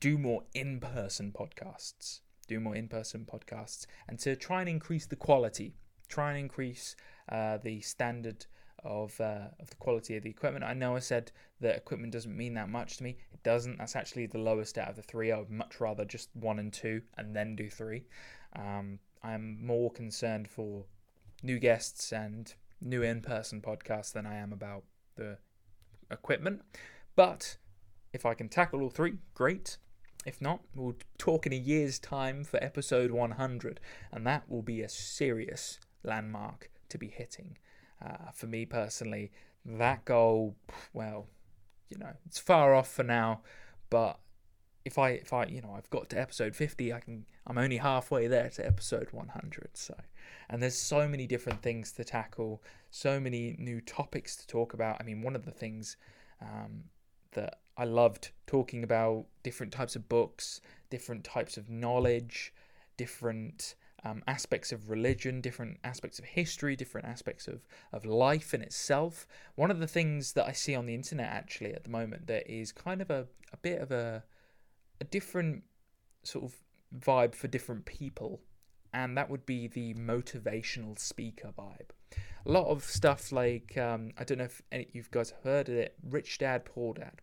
do 0.00 0.18
more 0.18 0.44
in 0.54 0.80
person 0.80 1.32
podcasts, 1.32 2.20
do 2.46 2.60
more 2.60 2.74
in 2.74 2.88
person 2.88 3.26
podcasts, 3.30 3.86
and 4.08 4.18
to 4.20 4.36
try 4.36 4.60
and 4.60 4.68
increase 4.68 5.06
the 5.06 5.16
quality, 5.16 5.76
try 6.08 6.30
and 6.30 6.38
increase 6.38 6.96
uh, 7.30 7.58
the 7.58 7.80
standard 7.80 8.46
of 8.84 9.20
uh, 9.20 9.48
of 9.60 9.70
the 9.70 9.76
quality 9.76 10.16
of 10.16 10.24
the 10.24 10.30
equipment. 10.30 10.64
I 10.64 10.74
know 10.74 10.96
I 10.96 10.98
said 10.98 11.30
that 11.60 11.76
equipment 11.76 12.12
doesn't 12.12 12.36
mean 12.36 12.54
that 12.54 12.68
much 12.68 12.96
to 12.96 13.04
me. 13.04 13.16
It 13.32 13.42
doesn't. 13.42 13.78
That's 13.78 13.96
actually 13.96 14.26
the 14.26 14.38
lowest 14.38 14.76
out 14.76 14.90
of 14.90 14.96
the 14.96 15.02
three. 15.02 15.32
I 15.32 15.38
would 15.38 15.50
much 15.50 15.80
rather 15.80 16.04
just 16.04 16.30
one 16.34 16.58
and 16.58 16.72
two 16.72 17.02
and 17.16 17.34
then 17.34 17.56
do 17.56 17.70
three. 17.70 18.06
Um, 18.56 18.98
I'm 19.22 19.64
more 19.64 19.90
concerned 19.90 20.48
for 20.48 20.84
new 21.42 21.58
guests 21.58 22.12
and 22.12 22.52
new 22.80 23.02
in-person 23.02 23.60
podcasts 23.60 24.12
than 24.12 24.26
I 24.26 24.36
am 24.36 24.52
about 24.52 24.84
the 25.16 25.38
equipment. 26.10 26.62
But 27.14 27.56
if 28.12 28.26
I 28.26 28.34
can 28.34 28.48
tackle 28.48 28.82
all 28.82 28.90
three, 28.90 29.14
great. 29.34 29.78
If 30.24 30.40
not, 30.40 30.60
we'll 30.74 30.96
talk 31.18 31.46
in 31.46 31.52
a 31.52 31.56
year's 31.56 31.98
time 31.98 32.44
for 32.44 32.62
episode 32.62 33.10
100, 33.10 33.80
and 34.12 34.26
that 34.26 34.48
will 34.48 34.62
be 34.62 34.80
a 34.80 34.88
serious 34.88 35.80
landmark 36.04 36.70
to 36.90 36.98
be 36.98 37.08
hitting. 37.08 37.58
Uh, 38.04 38.30
for 38.32 38.46
me 38.46 38.64
personally, 38.66 39.32
that 39.64 40.04
goal, 40.04 40.56
well, 40.92 41.26
you 41.88 41.98
know, 41.98 42.12
it's 42.26 42.38
far 42.38 42.74
off 42.74 42.90
for 42.90 43.02
now, 43.02 43.42
but 43.90 44.18
if 44.84 44.98
I 44.98 45.10
if 45.10 45.32
I 45.32 45.46
you 45.46 45.60
know 45.60 45.74
I've 45.76 45.90
got 45.90 46.10
to 46.10 46.20
episode 46.20 46.56
50 46.56 46.92
I 46.92 47.00
can 47.00 47.24
I'm 47.46 47.58
only 47.58 47.78
halfway 47.78 48.26
there 48.26 48.48
to 48.50 48.66
episode 48.66 49.08
100 49.12 49.70
so 49.74 49.94
and 50.48 50.62
there's 50.62 50.76
so 50.76 51.08
many 51.08 51.26
different 51.26 51.62
things 51.62 51.92
to 51.92 52.04
tackle 52.04 52.62
so 52.90 53.20
many 53.20 53.56
new 53.58 53.80
topics 53.80 54.36
to 54.36 54.46
talk 54.46 54.74
about 54.74 54.96
I 55.00 55.04
mean 55.04 55.22
one 55.22 55.36
of 55.36 55.44
the 55.44 55.50
things 55.50 55.96
um, 56.40 56.84
that 57.32 57.60
I 57.76 57.84
loved 57.84 58.30
talking 58.46 58.84
about 58.84 59.26
different 59.42 59.72
types 59.72 59.96
of 59.96 60.08
books 60.08 60.60
different 60.90 61.24
types 61.24 61.56
of 61.56 61.70
knowledge 61.70 62.52
different 62.96 63.74
um, 64.04 64.22
aspects 64.26 64.72
of 64.72 64.90
religion, 64.90 65.40
different 65.40 65.78
aspects 65.84 66.18
of 66.18 66.24
history, 66.24 66.74
different 66.74 67.06
aspects 67.06 67.46
of, 67.46 67.60
of 67.92 68.04
life 68.04 68.52
in 68.52 68.60
itself. 68.60 69.26
One 69.54 69.70
of 69.70 69.78
the 69.78 69.86
things 69.86 70.32
that 70.32 70.46
I 70.46 70.52
see 70.52 70.74
on 70.74 70.86
the 70.86 70.94
internet 70.94 71.28
actually 71.28 71.72
at 71.72 71.84
the 71.84 71.90
moment 71.90 72.26
that 72.26 72.50
is 72.50 72.72
kind 72.72 73.00
of 73.00 73.10
a, 73.10 73.26
a 73.52 73.56
bit 73.58 73.80
of 73.80 73.92
a 73.92 74.24
a 75.02 75.04
different 75.04 75.64
sort 76.22 76.44
of 76.44 76.54
vibe 76.96 77.34
for 77.34 77.48
different 77.48 77.84
people, 77.84 78.40
and 78.94 79.18
that 79.18 79.28
would 79.28 79.44
be 79.44 79.66
the 79.66 79.94
motivational 79.94 80.96
speaker 80.96 81.50
vibe. 81.58 81.90
A 82.46 82.52
lot 82.52 82.68
of 82.68 82.84
stuff 82.84 83.32
like 83.32 83.76
um, 83.76 84.12
I 84.16 84.22
don't 84.22 84.38
know 84.38 84.44
if 84.44 84.62
any 84.70 84.86
you 84.92 85.02
guys 85.10 85.34
heard 85.42 85.68
of 85.68 85.74
it, 85.74 85.96
Rich 86.08 86.38
Dad 86.38 86.64
Poor 86.64 86.94
Dad. 86.94 87.20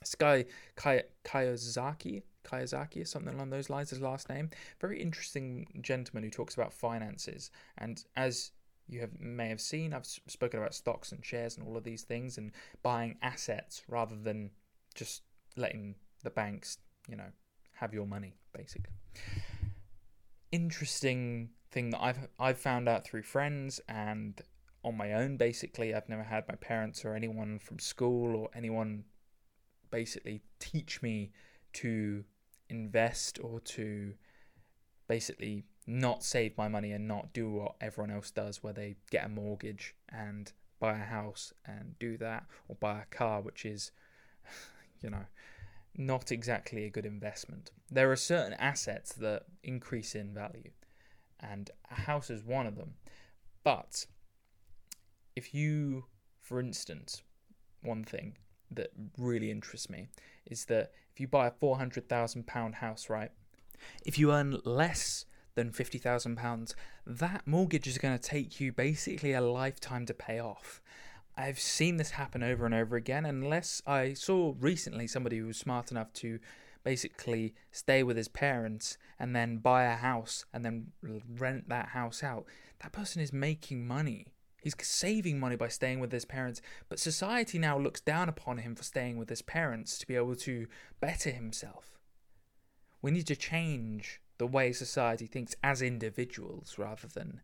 This 0.00 0.14
guy 0.14 0.46
Kay- 0.74 1.10
Kiyosaki, 1.22 2.22
Kiyosaki 2.44 3.02
or 3.02 3.04
something 3.04 3.34
along 3.34 3.50
those 3.50 3.68
lines. 3.68 3.90
His 3.90 4.00
last 4.00 4.30
name. 4.30 4.48
Very 4.80 5.02
interesting 5.02 5.66
gentleman 5.82 6.24
who 6.24 6.30
talks 6.30 6.54
about 6.54 6.72
finances, 6.72 7.50
and 7.76 8.02
as 8.16 8.52
you 8.88 9.00
have 9.00 9.20
may 9.20 9.50
have 9.50 9.60
seen, 9.60 9.92
I've 9.92 10.06
spoken 10.06 10.58
about 10.58 10.74
stocks 10.74 11.12
and 11.12 11.22
shares 11.22 11.58
and 11.58 11.66
all 11.66 11.76
of 11.76 11.84
these 11.84 12.04
things, 12.04 12.38
and 12.38 12.52
buying 12.82 13.18
assets 13.20 13.82
rather 13.86 14.16
than 14.16 14.50
just 14.94 15.24
letting 15.56 15.96
the 16.22 16.30
banks, 16.30 16.78
you 17.08 17.16
know, 17.16 17.32
have 17.76 17.94
your 17.94 18.06
money 18.06 18.34
basically. 18.52 18.92
Interesting 20.52 21.50
thing 21.70 21.90
that 21.90 22.02
I've 22.02 22.28
I've 22.38 22.58
found 22.58 22.88
out 22.88 23.04
through 23.04 23.22
friends 23.22 23.80
and 23.88 24.40
on 24.82 24.96
my 24.96 25.12
own 25.12 25.36
basically 25.36 25.94
I've 25.94 26.08
never 26.08 26.22
had 26.22 26.48
my 26.48 26.54
parents 26.54 27.04
or 27.04 27.14
anyone 27.14 27.58
from 27.58 27.78
school 27.78 28.34
or 28.34 28.48
anyone 28.54 29.04
basically 29.90 30.42
teach 30.58 31.02
me 31.02 31.30
to 31.74 32.24
invest 32.68 33.38
or 33.42 33.60
to 33.60 34.14
basically 35.08 35.64
not 35.86 36.22
save 36.22 36.56
my 36.56 36.68
money 36.68 36.92
and 36.92 37.06
not 37.06 37.32
do 37.32 37.50
what 37.50 37.74
everyone 37.80 38.10
else 38.10 38.30
does 38.30 38.62
where 38.62 38.72
they 38.72 38.96
get 39.10 39.26
a 39.26 39.28
mortgage 39.28 39.94
and 40.08 40.52
buy 40.78 40.92
a 40.92 41.04
house 41.04 41.52
and 41.66 41.98
do 41.98 42.16
that 42.16 42.46
or 42.68 42.76
buy 42.76 43.02
a 43.02 43.16
car 43.16 43.40
which 43.40 43.64
is 43.64 43.90
you 45.02 45.10
know 45.10 45.26
not 45.96 46.32
exactly 46.32 46.84
a 46.84 46.90
good 46.90 47.06
investment. 47.06 47.70
There 47.90 48.10
are 48.10 48.16
certain 48.16 48.54
assets 48.54 49.12
that 49.14 49.44
increase 49.62 50.14
in 50.14 50.32
value, 50.32 50.70
and 51.40 51.70
a 51.90 52.02
house 52.02 52.30
is 52.30 52.44
one 52.44 52.66
of 52.66 52.76
them. 52.76 52.94
But 53.64 54.06
if 55.36 55.54
you, 55.54 56.04
for 56.40 56.60
instance, 56.60 57.22
one 57.82 58.04
thing 58.04 58.36
that 58.70 58.90
really 59.18 59.50
interests 59.50 59.90
me 59.90 60.08
is 60.46 60.66
that 60.66 60.92
if 61.12 61.20
you 61.20 61.26
buy 61.26 61.46
a 61.46 61.50
£400,000 61.50 62.74
house, 62.74 63.10
right, 63.10 63.30
if 64.04 64.18
you 64.18 64.32
earn 64.32 64.58
less 64.64 65.24
than 65.54 65.70
£50,000, 65.70 66.74
that 67.06 67.46
mortgage 67.46 67.86
is 67.86 67.98
going 67.98 68.16
to 68.16 68.22
take 68.22 68.60
you 68.60 68.72
basically 68.72 69.32
a 69.32 69.40
lifetime 69.40 70.06
to 70.06 70.14
pay 70.14 70.38
off. 70.38 70.80
I've 71.40 71.58
seen 71.58 71.96
this 71.96 72.10
happen 72.10 72.42
over 72.42 72.66
and 72.66 72.74
over 72.74 72.96
again, 72.96 73.24
unless 73.24 73.80
I 73.86 74.12
saw 74.12 74.54
recently 74.60 75.06
somebody 75.06 75.38
who 75.38 75.46
was 75.46 75.56
smart 75.56 75.90
enough 75.90 76.12
to 76.14 76.38
basically 76.84 77.54
stay 77.72 78.02
with 78.02 78.18
his 78.18 78.28
parents 78.28 78.98
and 79.18 79.34
then 79.34 79.56
buy 79.56 79.84
a 79.84 79.96
house 79.96 80.44
and 80.52 80.64
then 80.64 80.92
rent 81.38 81.68
that 81.70 81.88
house 81.88 82.22
out. 82.22 82.44
That 82.82 82.92
person 82.92 83.22
is 83.22 83.32
making 83.32 83.86
money. 83.86 84.26
He's 84.62 84.74
saving 84.82 85.40
money 85.40 85.56
by 85.56 85.68
staying 85.68 86.00
with 86.00 86.12
his 86.12 86.26
parents, 86.26 86.60
but 86.90 86.98
society 86.98 87.58
now 87.58 87.78
looks 87.78 88.02
down 88.02 88.28
upon 88.28 88.58
him 88.58 88.74
for 88.74 88.82
staying 88.82 89.16
with 89.16 89.30
his 89.30 89.40
parents 89.40 89.96
to 89.98 90.06
be 90.06 90.16
able 90.16 90.36
to 90.36 90.66
better 91.00 91.30
himself. 91.30 91.98
We 93.00 93.10
need 93.10 93.26
to 93.28 93.36
change 93.36 94.20
the 94.36 94.46
way 94.46 94.72
society 94.72 95.26
thinks 95.26 95.56
as 95.62 95.80
individuals 95.80 96.76
rather 96.76 97.08
than 97.08 97.40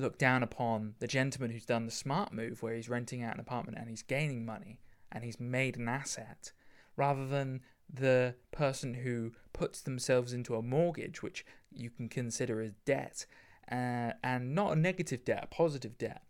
look 0.00 0.18
down 0.18 0.42
upon 0.42 0.94
the 0.98 1.06
gentleman 1.06 1.50
who's 1.50 1.64
done 1.64 1.86
the 1.86 1.92
smart 1.92 2.32
move 2.32 2.62
where 2.62 2.74
he's 2.74 2.88
renting 2.88 3.22
out 3.22 3.34
an 3.34 3.40
apartment 3.40 3.78
and 3.78 3.88
he's 3.88 4.02
gaining 4.02 4.44
money 4.44 4.80
and 5.12 5.24
he's 5.24 5.40
made 5.40 5.76
an 5.76 5.88
asset 5.88 6.52
rather 6.96 7.26
than 7.26 7.60
the 7.92 8.34
person 8.52 8.94
who 8.94 9.32
puts 9.52 9.80
themselves 9.80 10.32
into 10.32 10.54
a 10.54 10.62
mortgage 10.62 11.22
which 11.22 11.44
you 11.72 11.90
can 11.90 12.08
consider 12.08 12.60
as 12.60 12.72
debt 12.84 13.26
uh, 13.70 14.12
and 14.22 14.54
not 14.54 14.72
a 14.72 14.76
negative 14.76 15.24
debt 15.24 15.44
a 15.44 15.46
positive 15.46 15.98
debt 15.98 16.22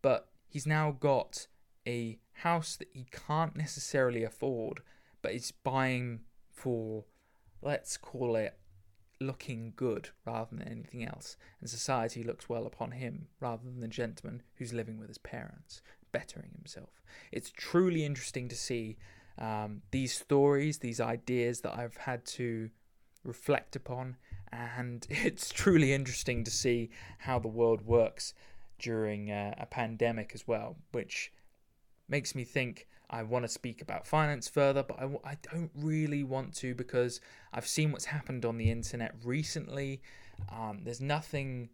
but 0.00 0.28
he's 0.48 0.66
now 0.66 0.90
got 0.90 1.46
a 1.86 2.18
house 2.36 2.76
that 2.76 2.88
he 2.92 3.06
can't 3.10 3.56
necessarily 3.56 4.22
afford 4.22 4.80
but 5.20 5.32
he's 5.32 5.50
buying 5.50 6.20
for 6.50 7.04
let's 7.60 7.96
call 7.96 8.36
it 8.36 8.58
looking 9.22 9.72
good 9.76 10.10
rather 10.24 10.56
than 10.56 10.68
anything 10.68 11.04
else, 11.04 11.36
and 11.60 11.70
society 11.70 12.22
looks 12.22 12.48
well 12.48 12.66
upon 12.66 12.92
him 12.92 13.28
rather 13.40 13.62
than 13.64 13.80
the 13.80 13.88
gentleman 13.88 14.42
who's 14.56 14.72
living 14.72 14.98
with 14.98 15.08
his 15.08 15.18
parents, 15.18 15.82
bettering 16.12 16.50
himself. 16.54 17.02
It's 17.30 17.50
truly 17.50 18.04
interesting 18.04 18.48
to 18.48 18.56
see 18.56 18.96
um, 19.38 19.82
these 19.90 20.12
stories, 20.12 20.78
these 20.78 21.00
ideas 21.00 21.60
that 21.62 21.78
I've 21.78 21.96
had 21.96 22.24
to 22.26 22.70
reflect 23.24 23.76
upon, 23.76 24.16
and 24.52 25.06
it's 25.10 25.50
truly 25.50 25.92
interesting 25.92 26.44
to 26.44 26.50
see 26.50 26.90
how 27.18 27.38
the 27.38 27.48
world 27.48 27.82
works 27.82 28.34
during 28.78 29.30
uh, 29.30 29.54
a 29.58 29.66
pandemic 29.66 30.32
as 30.34 30.46
well, 30.46 30.76
which 30.90 31.32
makes 32.08 32.34
me 32.34 32.44
think 32.44 32.88
I 33.12 33.22
want 33.22 33.44
to 33.44 33.48
speak 33.48 33.82
about 33.82 34.06
finance 34.06 34.48
further, 34.48 34.82
but 34.82 34.98
I, 34.98 35.04
I 35.32 35.36
don't 35.52 35.70
really 35.76 36.24
want 36.24 36.54
to 36.56 36.74
because 36.74 37.20
I've 37.52 37.66
seen 37.66 37.92
what's 37.92 38.06
happened 38.06 38.46
on 38.46 38.56
the 38.56 38.70
internet 38.70 39.14
recently. 39.22 40.00
Um, 40.50 40.80
there's 40.82 41.00
nothing 41.00 41.68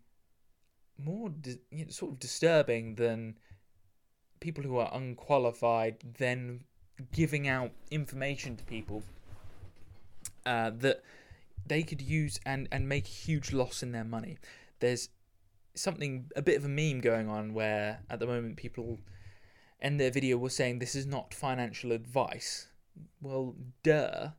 more 0.98 1.31
di- 1.31 1.61
you 1.70 1.85
know, 1.85 1.90
sort 1.90 2.12
of 2.12 2.18
disturbing 2.18 2.96
than 2.96 3.38
people 4.40 4.64
who 4.64 4.79
are 4.79 4.90
unqualified 4.92 5.96
then 6.18 6.64
giving 7.12 7.46
out 7.46 7.70
information 7.90 8.57
to 8.57 8.64
people 8.64 9.05
uh, 10.44 10.70
that 10.79 11.03
they 11.66 11.83
could 11.83 12.03
use 12.03 12.40
and, 12.44 12.68
and 12.72 12.88
make 12.88 13.05
a 13.07 13.11
huge 13.11 13.53
loss 13.53 13.83
in 13.83 13.92
their 13.92 14.05
money. 14.05 14.38
There's 14.81 15.09
something, 15.74 16.31
a 16.35 16.42
bit 16.42 16.57
of 16.57 16.64
a 16.64 16.68
meme 16.68 17.01
going 17.01 17.29
on 17.29 17.55
where 17.55 18.01
at 18.11 18.18
the 18.18 18.27
moment 18.27 18.57
people 18.57 18.98
and 19.80 19.98
their 19.98 20.10
video 20.10 20.36
was 20.36 20.54
saying 20.54 20.78
this 20.78 20.94
is 20.94 21.06
not 21.06 21.34
financial 21.34 21.92
advice. 21.92 22.68
Well, 23.20 23.54
duh. 23.82 24.30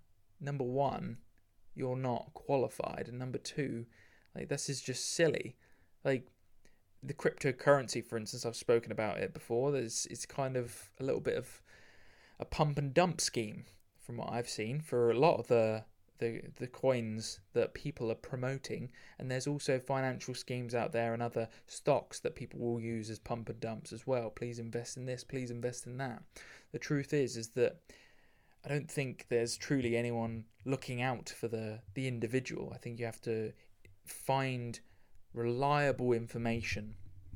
Number 0.41 0.63
one, 0.63 1.17
you're 1.75 1.97
not 1.97 2.33
qualified, 2.33 3.07
and 3.07 3.19
number 3.19 3.37
two, 3.37 3.85
like 4.35 4.49
this 4.49 4.69
is 4.69 4.81
just 4.81 5.13
silly. 5.13 5.57
Like 6.03 6.27
the 7.03 7.13
cryptocurrency, 7.13 8.05
for 8.05 8.17
instance, 8.17 8.45
I've 8.45 8.55
spoken 8.55 8.91
about 8.91 9.17
it 9.17 9.33
before. 9.33 9.71
There's 9.71 10.07
it's 10.09 10.25
kind 10.25 10.55
of 10.55 10.89
a 10.99 11.03
little 11.03 11.21
bit 11.21 11.37
of 11.37 11.61
a 12.39 12.45
pump 12.45 12.77
and 12.77 12.93
dump 12.93 13.19
scheme 13.19 13.65
from 13.97 14.17
what 14.17 14.31
I've 14.31 14.49
seen 14.49 14.79
for 14.79 15.11
a 15.11 15.19
lot 15.19 15.39
of 15.39 15.47
the 15.47 15.83
the 16.19 16.41
the 16.57 16.67
coins 16.67 17.39
that 17.53 17.73
people 17.73 18.11
are 18.11 18.15
promoting 18.15 18.89
and 19.17 19.29
there's 19.29 19.47
also 19.47 19.79
financial 19.79 20.33
schemes 20.33 20.75
out 20.75 20.91
there 20.91 21.13
and 21.13 21.21
other 21.21 21.47
stocks 21.67 22.19
that 22.19 22.35
people 22.35 22.59
will 22.59 22.79
use 22.79 23.09
as 23.09 23.19
pump 23.19 23.49
and 23.49 23.59
dumps 23.59 23.91
as 23.91 24.05
well 24.05 24.29
please 24.29 24.59
invest 24.59 24.97
in 24.97 25.05
this 25.05 25.23
please 25.23 25.51
invest 25.51 25.85
in 25.85 25.97
that 25.97 26.21
the 26.71 26.79
truth 26.79 27.13
is 27.13 27.35
is 27.35 27.49
that 27.49 27.77
I 28.63 28.67
don't 28.67 28.91
think 28.91 29.27
there's 29.29 29.57
truly 29.57 29.95
anyone 29.95 30.43
looking 30.65 31.01
out 31.01 31.29
for 31.29 31.47
the 31.47 31.79
the 31.93 32.07
individual 32.07 32.71
I 32.73 32.77
think 32.77 32.99
you 32.99 33.05
have 33.05 33.21
to 33.21 33.53
find 34.05 34.79
reliable 35.33 36.13
information 36.13 36.95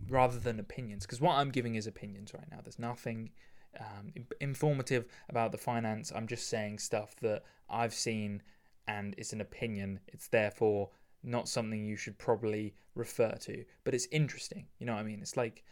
rather 0.10 0.40
than 0.40 0.60
opinions. 0.60 1.06
Because 1.06 1.22
what 1.22 1.36
I'm 1.36 1.50
giving 1.50 1.76
is 1.76 1.88
opinions 1.88 2.34
right 2.34 2.50
now. 2.52 2.60
There's 2.64 2.80
nothing 2.80 3.32
um, 3.80 4.14
informative 4.40 5.06
about 5.30 5.52
the 5.52 5.58
finance. 5.58 6.12
I'm 6.14 6.28
just 6.28 6.50
saying 6.50 6.80
stuff 6.80 7.16
that 7.22 7.44
I've 7.70 7.94
seen 7.94 8.42
and 8.88 9.16
it's 9.18 9.34
an 9.34 9.42
opinion. 9.42 10.00
It's 10.08 10.28
therefore 10.28 10.90
not 11.24 11.48
something 11.48 11.86
you 11.86 11.96
should 11.96 12.18
probably 12.18 12.76
refer 12.96 13.32
to, 13.32 13.64
but 13.84 13.94
it's 13.94 14.08
interesting. 14.12 14.68
You 14.80 14.86
know 14.86 14.94
what 14.94 15.00
I 15.00 15.04
mean? 15.04 15.22
It's 15.22 15.38
like 15.38 15.64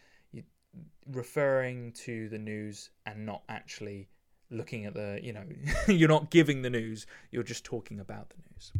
referring 1.12 1.92
to 1.92 2.30
the 2.30 2.38
news 2.38 2.92
and 3.06 3.26
not 3.26 3.44
actually 3.50 4.08
looking 4.50 4.86
at 4.86 4.94
the, 4.94 5.20
you 5.22 5.34
know, 5.34 5.44
you're 5.88 6.10
not 6.10 6.32
giving 6.32 6.62
the 6.62 6.70
news, 6.70 7.06
you're 7.32 7.44
just 7.44 7.66
talking 7.66 8.00
about 8.00 8.30
the 8.30 8.36
news. 8.52 8.72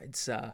It's 0.00 0.28
uh 0.28 0.52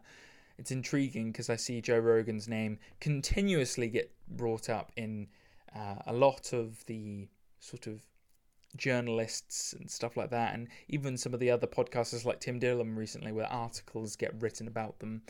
it's 0.57 0.71
intriguing 0.71 1.33
because 1.33 1.51
I 1.51 1.57
see 1.57 1.81
Joe 1.81 1.99
Rogan's 1.99 2.49
name 2.49 2.79
continuously 3.01 3.89
get 3.89 4.13
brought 4.29 4.71
up 4.71 4.93
in 4.97 5.27
uh, 5.75 5.97
a 6.07 6.13
lot 6.13 6.53
of 6.53 6.85
the 6.87 7.29
sort 7.59 7.87
of 7.89 8.03
journalists 8.77 9.73
and 9.73 9.91
stuff 9.91 10.17
like 10.17 10.31
that, 10.31 10.55
and 10.55 10.69
even 10.89 11.17
some 11.17 11.35
of 11.35 11.41
the 11.41 11.51
other 11.51 11.67
podcasters 11.67 12.25
like 12.25 12.41
Tim 12.41 12.59
Dillon 12.59 12.97
recently, 12.97 13.33
where 13.33 13.47
articles 13.47 14.17
get 14.17 14.41
written 14.41 14.69
about 14.69 14.99
them, 14.99 15.23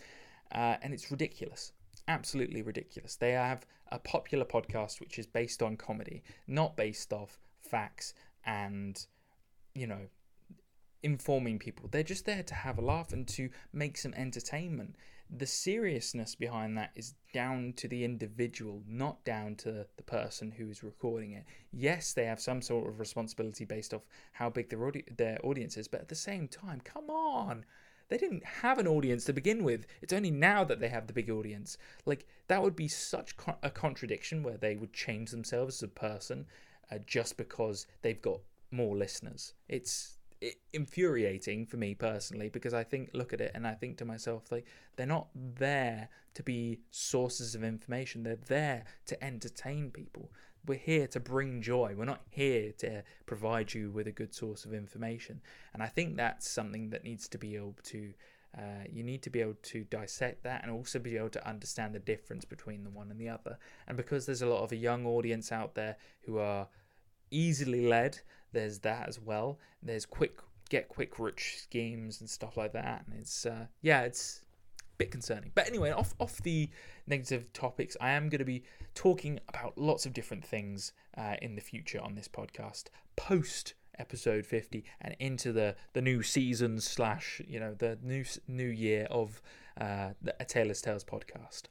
uh, 0.53 0.77
and 0.83 0.93
it's 0.93 1.11
ridiculous. 1.11 1.73
Absolutely 2.09 2.63
ridiculous. 2.63 3.17
They 3.17 3.33
have 3.33 3.67
a 3.91 3.99
popular 3.99 4.45
podcast 4.45 5.01
which 5.01 5.19
is 5.19 5.27
based 5.27 5.63
on 5.63 5.77
comedy, 5.77 6.23
not 6.47 6.77
based 6.77 7.13
off 7.13 7.39
facts 7.63 8.15
and, 8.45 9.07
you 9.75 9.87
know, 9.87 10.09
informing 11.03 11.59
people. 11.59 11.89
They're 11.91 12.03
just 12.03 12.27
there 12.27 12.43
to 12.43 12.55
have 12.55 12.79
a 12.79 12.83
laugh 12.83 13.13
and 13.13 13.29
to 13.29 13.51
make 13.73 13.97
some 13.97 14.15
entertainment 14.15 14.97
the 15.37 15.47
seriousness 15.47 16.37
behind 16.37 16.79
that 16.79 16.93
is 16.95 17.15
down 17.33 17.73
to 17.77 17.89
the 17.89 18.05
individual, 18.05 18.83
not 18.87 19.25
down 19.25 19.57
to 19.57 19.87
the 19.97 20.03
person 20.03 20.53
who 20.53 20.71
is 20.71 20.85
recording 20.85 21.33
it. 21.33 21.45
Yes, 21.73 22.13
they 22.13 22.25
have 22.25 22.41
some 22.41 22.63
sort 22.63 22.89
of 22.89 23.01
responsibility 23.01 23.65
based 23.65 23.93
off 23.93 24.03
how 24.33 24.49
big 24.49 24.69
their, 24.69 24.87
audi- 24.87 25.05
their 25.17 25.45
audience 25.45 25.77
is, 25.77 25.89
but 25.89 26.01
at 26.01 26.09
the 26.09 26.15
same 26.15 26.47
time, 26.47 26.81
come 26.85 27.11
on. 27.11 27.65
They 28.09 28.19
didn't 28.19 28.45
have 28.45 28.79
an 28.79 28.87
audience 28.87 29.25
to 29.25 29.33
begin 29.33 29.65
with. 29.65 29.87
It's 30.03 30.13
only 30.13 30.31
now 30.31 30.63
that 30.65 30.79
they 30.79 30.89
have 30.89 31.07
the 31.07 31.13
big 31.13 31.31
audience. 31.31 31.79
Like, 32.07 32.27
that 32.49 32.63
would 32.63 32.77
be 32.77 32.87
such 32.89 33.37
co- 33.37 33.57
a 33.63 33.71
contradiction 33.71 34.43
where 34.43 34.59
they 34.59 34.77
would 34.77 34.93
change 34.93 35.31
themselves 35.31 35.77
as 35.77 35.83
a 35.83 35.89
person 35.89 36.47
uh, 36.93 36.99
just 37.07 37.37
because 37.37 37.87
they've 38.03 38.23
got 38.23 38.41
more 38.71 38.97
listeners. 38.97 39.55
It's 39.69 40.14
infuriating 40.73 41.67
for 41.67 41.77
me 41.77 41.95
personally 41.95 42.49
because 42.49 42.75
I 42.75 42.85
think 42.85 43.11
look 43.13 43.33
at 43.33 43.41
it 43.41 43.53
and 43.55 43.67
I 43.67 43.75
think 43.75 43.99
to 43.99 44.05
myself 44.05 44.51
like 44.51 44.67
they're 44.97 45.07
not 45.07 45.29
there 45.35 46.09
to 46.35 46.43
be 46.43 46.81
sources 46.91 47.55
of 47.55 47.63
information. 47.63 48.23
They're 48.23 48.37
there 48.37 48.85
to 49.07 49.25
entertain 49.25 49.91
people. 49.91 50.31
We're 50.67 50.79
here 50.79 51.07
to 51.09 51.21
bring 51.21 51.63
joy. 51.63 51.95
We're 51.97 52.07
not 52.07 52.23
here 52.31 52.73
to 52.79 53.05
provide 53.27 53.75
you 53.75 53.91
with 53.91 54.07
a 54.07 54.13
good 54.13 54.35
source 54.35 54.65
of 54.65 54.73
information. 54.73 55.41
And 55.73 55.83
I 55.83 55.87
think 55.87 56.17
that's 56.17 56.49
something 56.49 56.91
that 56.91 57.05
needs 57.05 57.29
to 57.29 57.39
be 57.39 57.57
able 57.57 57.77
to 57.85 58.15
uh, 58.57 58.85
you 58.89 59.03
need 59.03 59.21
to 59.21 59.31
be 59.31 59.41
able 59.41 59.57
to 59.63 59.83
dissect 59.85 60.45
that 60.45 60.63
and 60.63 60.71
also 60.71 61.01
be 61.01 61.17
able 61.17 61.29
to 61.29 61.49
understand 61.49 61.93
the 61.93 61.99
difference 61.99 62.45
between 62.45 62.85
the 62.85 62.91
one 62.91 63.11
and 63.11 63.21
the 63.21 63.29
other. 63.29 63.59
And 63.89 63.97
because 63.97 64.27
there's 64.27 64.43
a 64.43 64.47
lot 64.47 64.63
of 64.63 64.71
a 64.71 64.77
young 64.77 65.07
audience 65.07 65.51
out 65.51 65.75
there 65.75 65.97
who 66.23 66.39
are 66.39 66.69
easily 67.33 67.87
led 67.87 68.21
there's 68.55 68.79
that 68.81 69.09
as 69.09 69.21
well. 69.21 69.59
There's 69.83 70.07
quick 70.07 70.39
get 70.71 70.89
quick 70.89 71.19
rich 71.19 71.57
schemes 71.59 72.21
and 72.21 72.29
stuff 72.29 72.57
like 72.57 72.73
that, 72.73 73.05
and 73.07 73.19
it's 73.21 73.47
uh, 73.47 73.67
yeah, 73.83 74.03
it's 74.03 74.41
a 74.81 74.97
bit 74.99 75.11
concerning. 75.11 75.53
But 75.55 75.67
anyway, 75.67 75.91
off 75.91 76.15
off 76.19 76.39
the 76.43 76.71
negative 77.07 77.53
topics, 77.53 77.97
I 78.01 78.11
am 78.11 78.29
going 78.29 78.39
to 78.39 78.45
be 78.45 78.65
talking 78.95 79.41
about 79.49 79.77
lots 79.77 80.07
of 80.07 80.13
different 80.13 80.45
things 80.45 80.93
uh, 81.17 81.37
in 81.43 81.55
the 81.55 81.61
future 81.61 82.01
on 82.01 82.15
this 82.15 82.29
podcast 82.29 82.85
post 83.17 83.75
episode 83.97 84.45
50 84.45 84.85
and 85.01 85.15
into 85.21 85.53
the 85.53 85.77
the 85.93 86.03
new 86.03 86.21
season 86.21 86.81
slash 86.81 87.41
you 87.47 87.61
know 87.61 87.75
the 87.75 87.97
new 88.03 88.25
new 88.49 88.67
year 88.67 89.07
of 89.09 89.41
uh, 89.81 90.11
the 90.21 90.35
A 90.41 90.45
Taylor's 90.45 90.81
Tales 90.81 91.05
podcast 91.05 91.65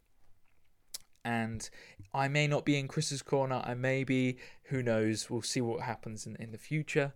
and 1.24 1.70
I 2.14 2.28
may 2.28 2.48
not 2.48 2.66
be 2.66 2.78
in 2.78 2.88
Chris's 2.88 3.22
corner. 3.22 3.62
I 3.64 3.74
may 3.74 4.04
be. 4.04 4.38
Who 4.66 4.84
knows? 4.84 5.30
We'll 5.30 5.42
see 5.42 5.62
what 5.62 5.82
happens 5.82 6.26
in, 6.26 6.36
in 6.38 6.52
the 6.52 6.58
future. 6.58 7.14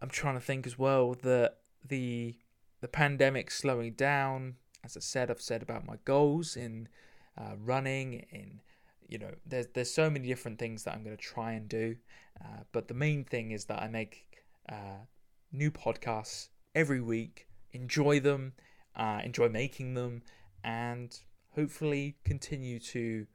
I'm 0.00 0.08
trying 0.08 0.34
to 0.34 0.40
think 0.40 0.66
as 0.66 0.78
well 0.78 1.14
that 1.22 1.58
the 1.86 2.36
the 2.80 2.88
pandemic 2.88 3.50
slowing 3.50 3.92
down. 3.92 4.56
As 4.82 4.96
I 4.96 5.00
said, 5.00 5.30
I've 5.30 5.42
said 5.42 5.62
about 5.62 5.86
my 5.86 5.96
goals 6.04 6.56
in 6.56 6.88
uh, 7.36 7.54
running. 7.58 8.26
In 8.32 8.60
you 9.08 9.18
know, 9.18 9.34
there's 9.46 9.66
there's 9.74 9.92
so 9.92 10.08
many 10.08 10.26
different 10.26 10.58
things 10.58 10.84
that 10.84 10.94
I'm 10.94 11.04
going 11.04 11.16
to 11.16 11.22
try 11.22 11.52
and 11.52 11.68
do. 11.68 11.96
Uh, 12.40 12.62
but 12.72 12.88
the 12.88 12.94
main 12.94 13.24
thing 13.24 13.50
is 13.50 13.66
that 13.66 13.82
I 13.82 13.88
make 13.88 14.24
uh, 14.68 15.04
new 15.52 15.70
podcasts 15.70 16.48
every 16.74 17.00
week. 17.00 17.46
Enjoy 17.72 18.20
them. 18.20 18.54
Uh, 18.96 19.20
enjoy 19.24 19.48
making 19.48 19.94
them, 19.94 20.22
and 20.64 21.16
hopefully 21.54 22.16
continue 22.24 22.78
to 22.80 23.26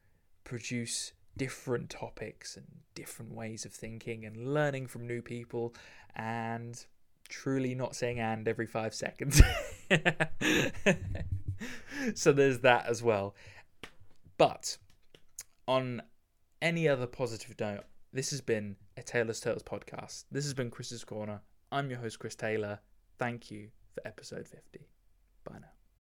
produce 0.46 1.12
different 1.38 1.90
topics 1.90 2.56
and 2.56 2.66
different 2.94 3.34
ways 3.34 3.66
of 3.66 3.74
thinking 3.74 4.24
and 4.24 4.54
learning 4.54 4.88
from 4.88 5.06
new 5.06 5.22
people 5.22 5.76
and 6.16 6.86
truly 7.28 7.76
not 7.76 7.94
saying 7.96 8.20
and 8.20 8.48
every 8.48 8.66
five 8.66 8.94
seconds. 8.94 9.42
so 12.16 12.32
there's 12.32 12.60
that 12.60 12.86
as 12.88 13.04
well. 13.04 13.36
But 14.38 14.78
on 15.68 16.02
any 16.62 16.88
other 16.88 17.08
positive 17.08 17.60
note, 17.60 17.84
this 18.14 18.30
has 18.30 18.40
been 18.40 18.78
a 18.96 19.04
Taylor's 19.04 19.42
Turtles 19.42 19.64
podcast. 19.64 20.24
This 20.32 20.46
has 20.46 20.54
been 20.54 20.70
Chris's 20.70 21.04
Corner. 21.04 21.42
I'm 21.72 21.90
your 21.90 22.00
host, 22.00 22.20
Chris 22.20 22.36
Taylor. 22.36 22.80
Thank 23.18 23.52
you 23.52 23.70
for 23.94 24.08
episode 24.08 24.48
50. 24.48 24.88
Bye 25.44 25.58
now. 25.60 25.75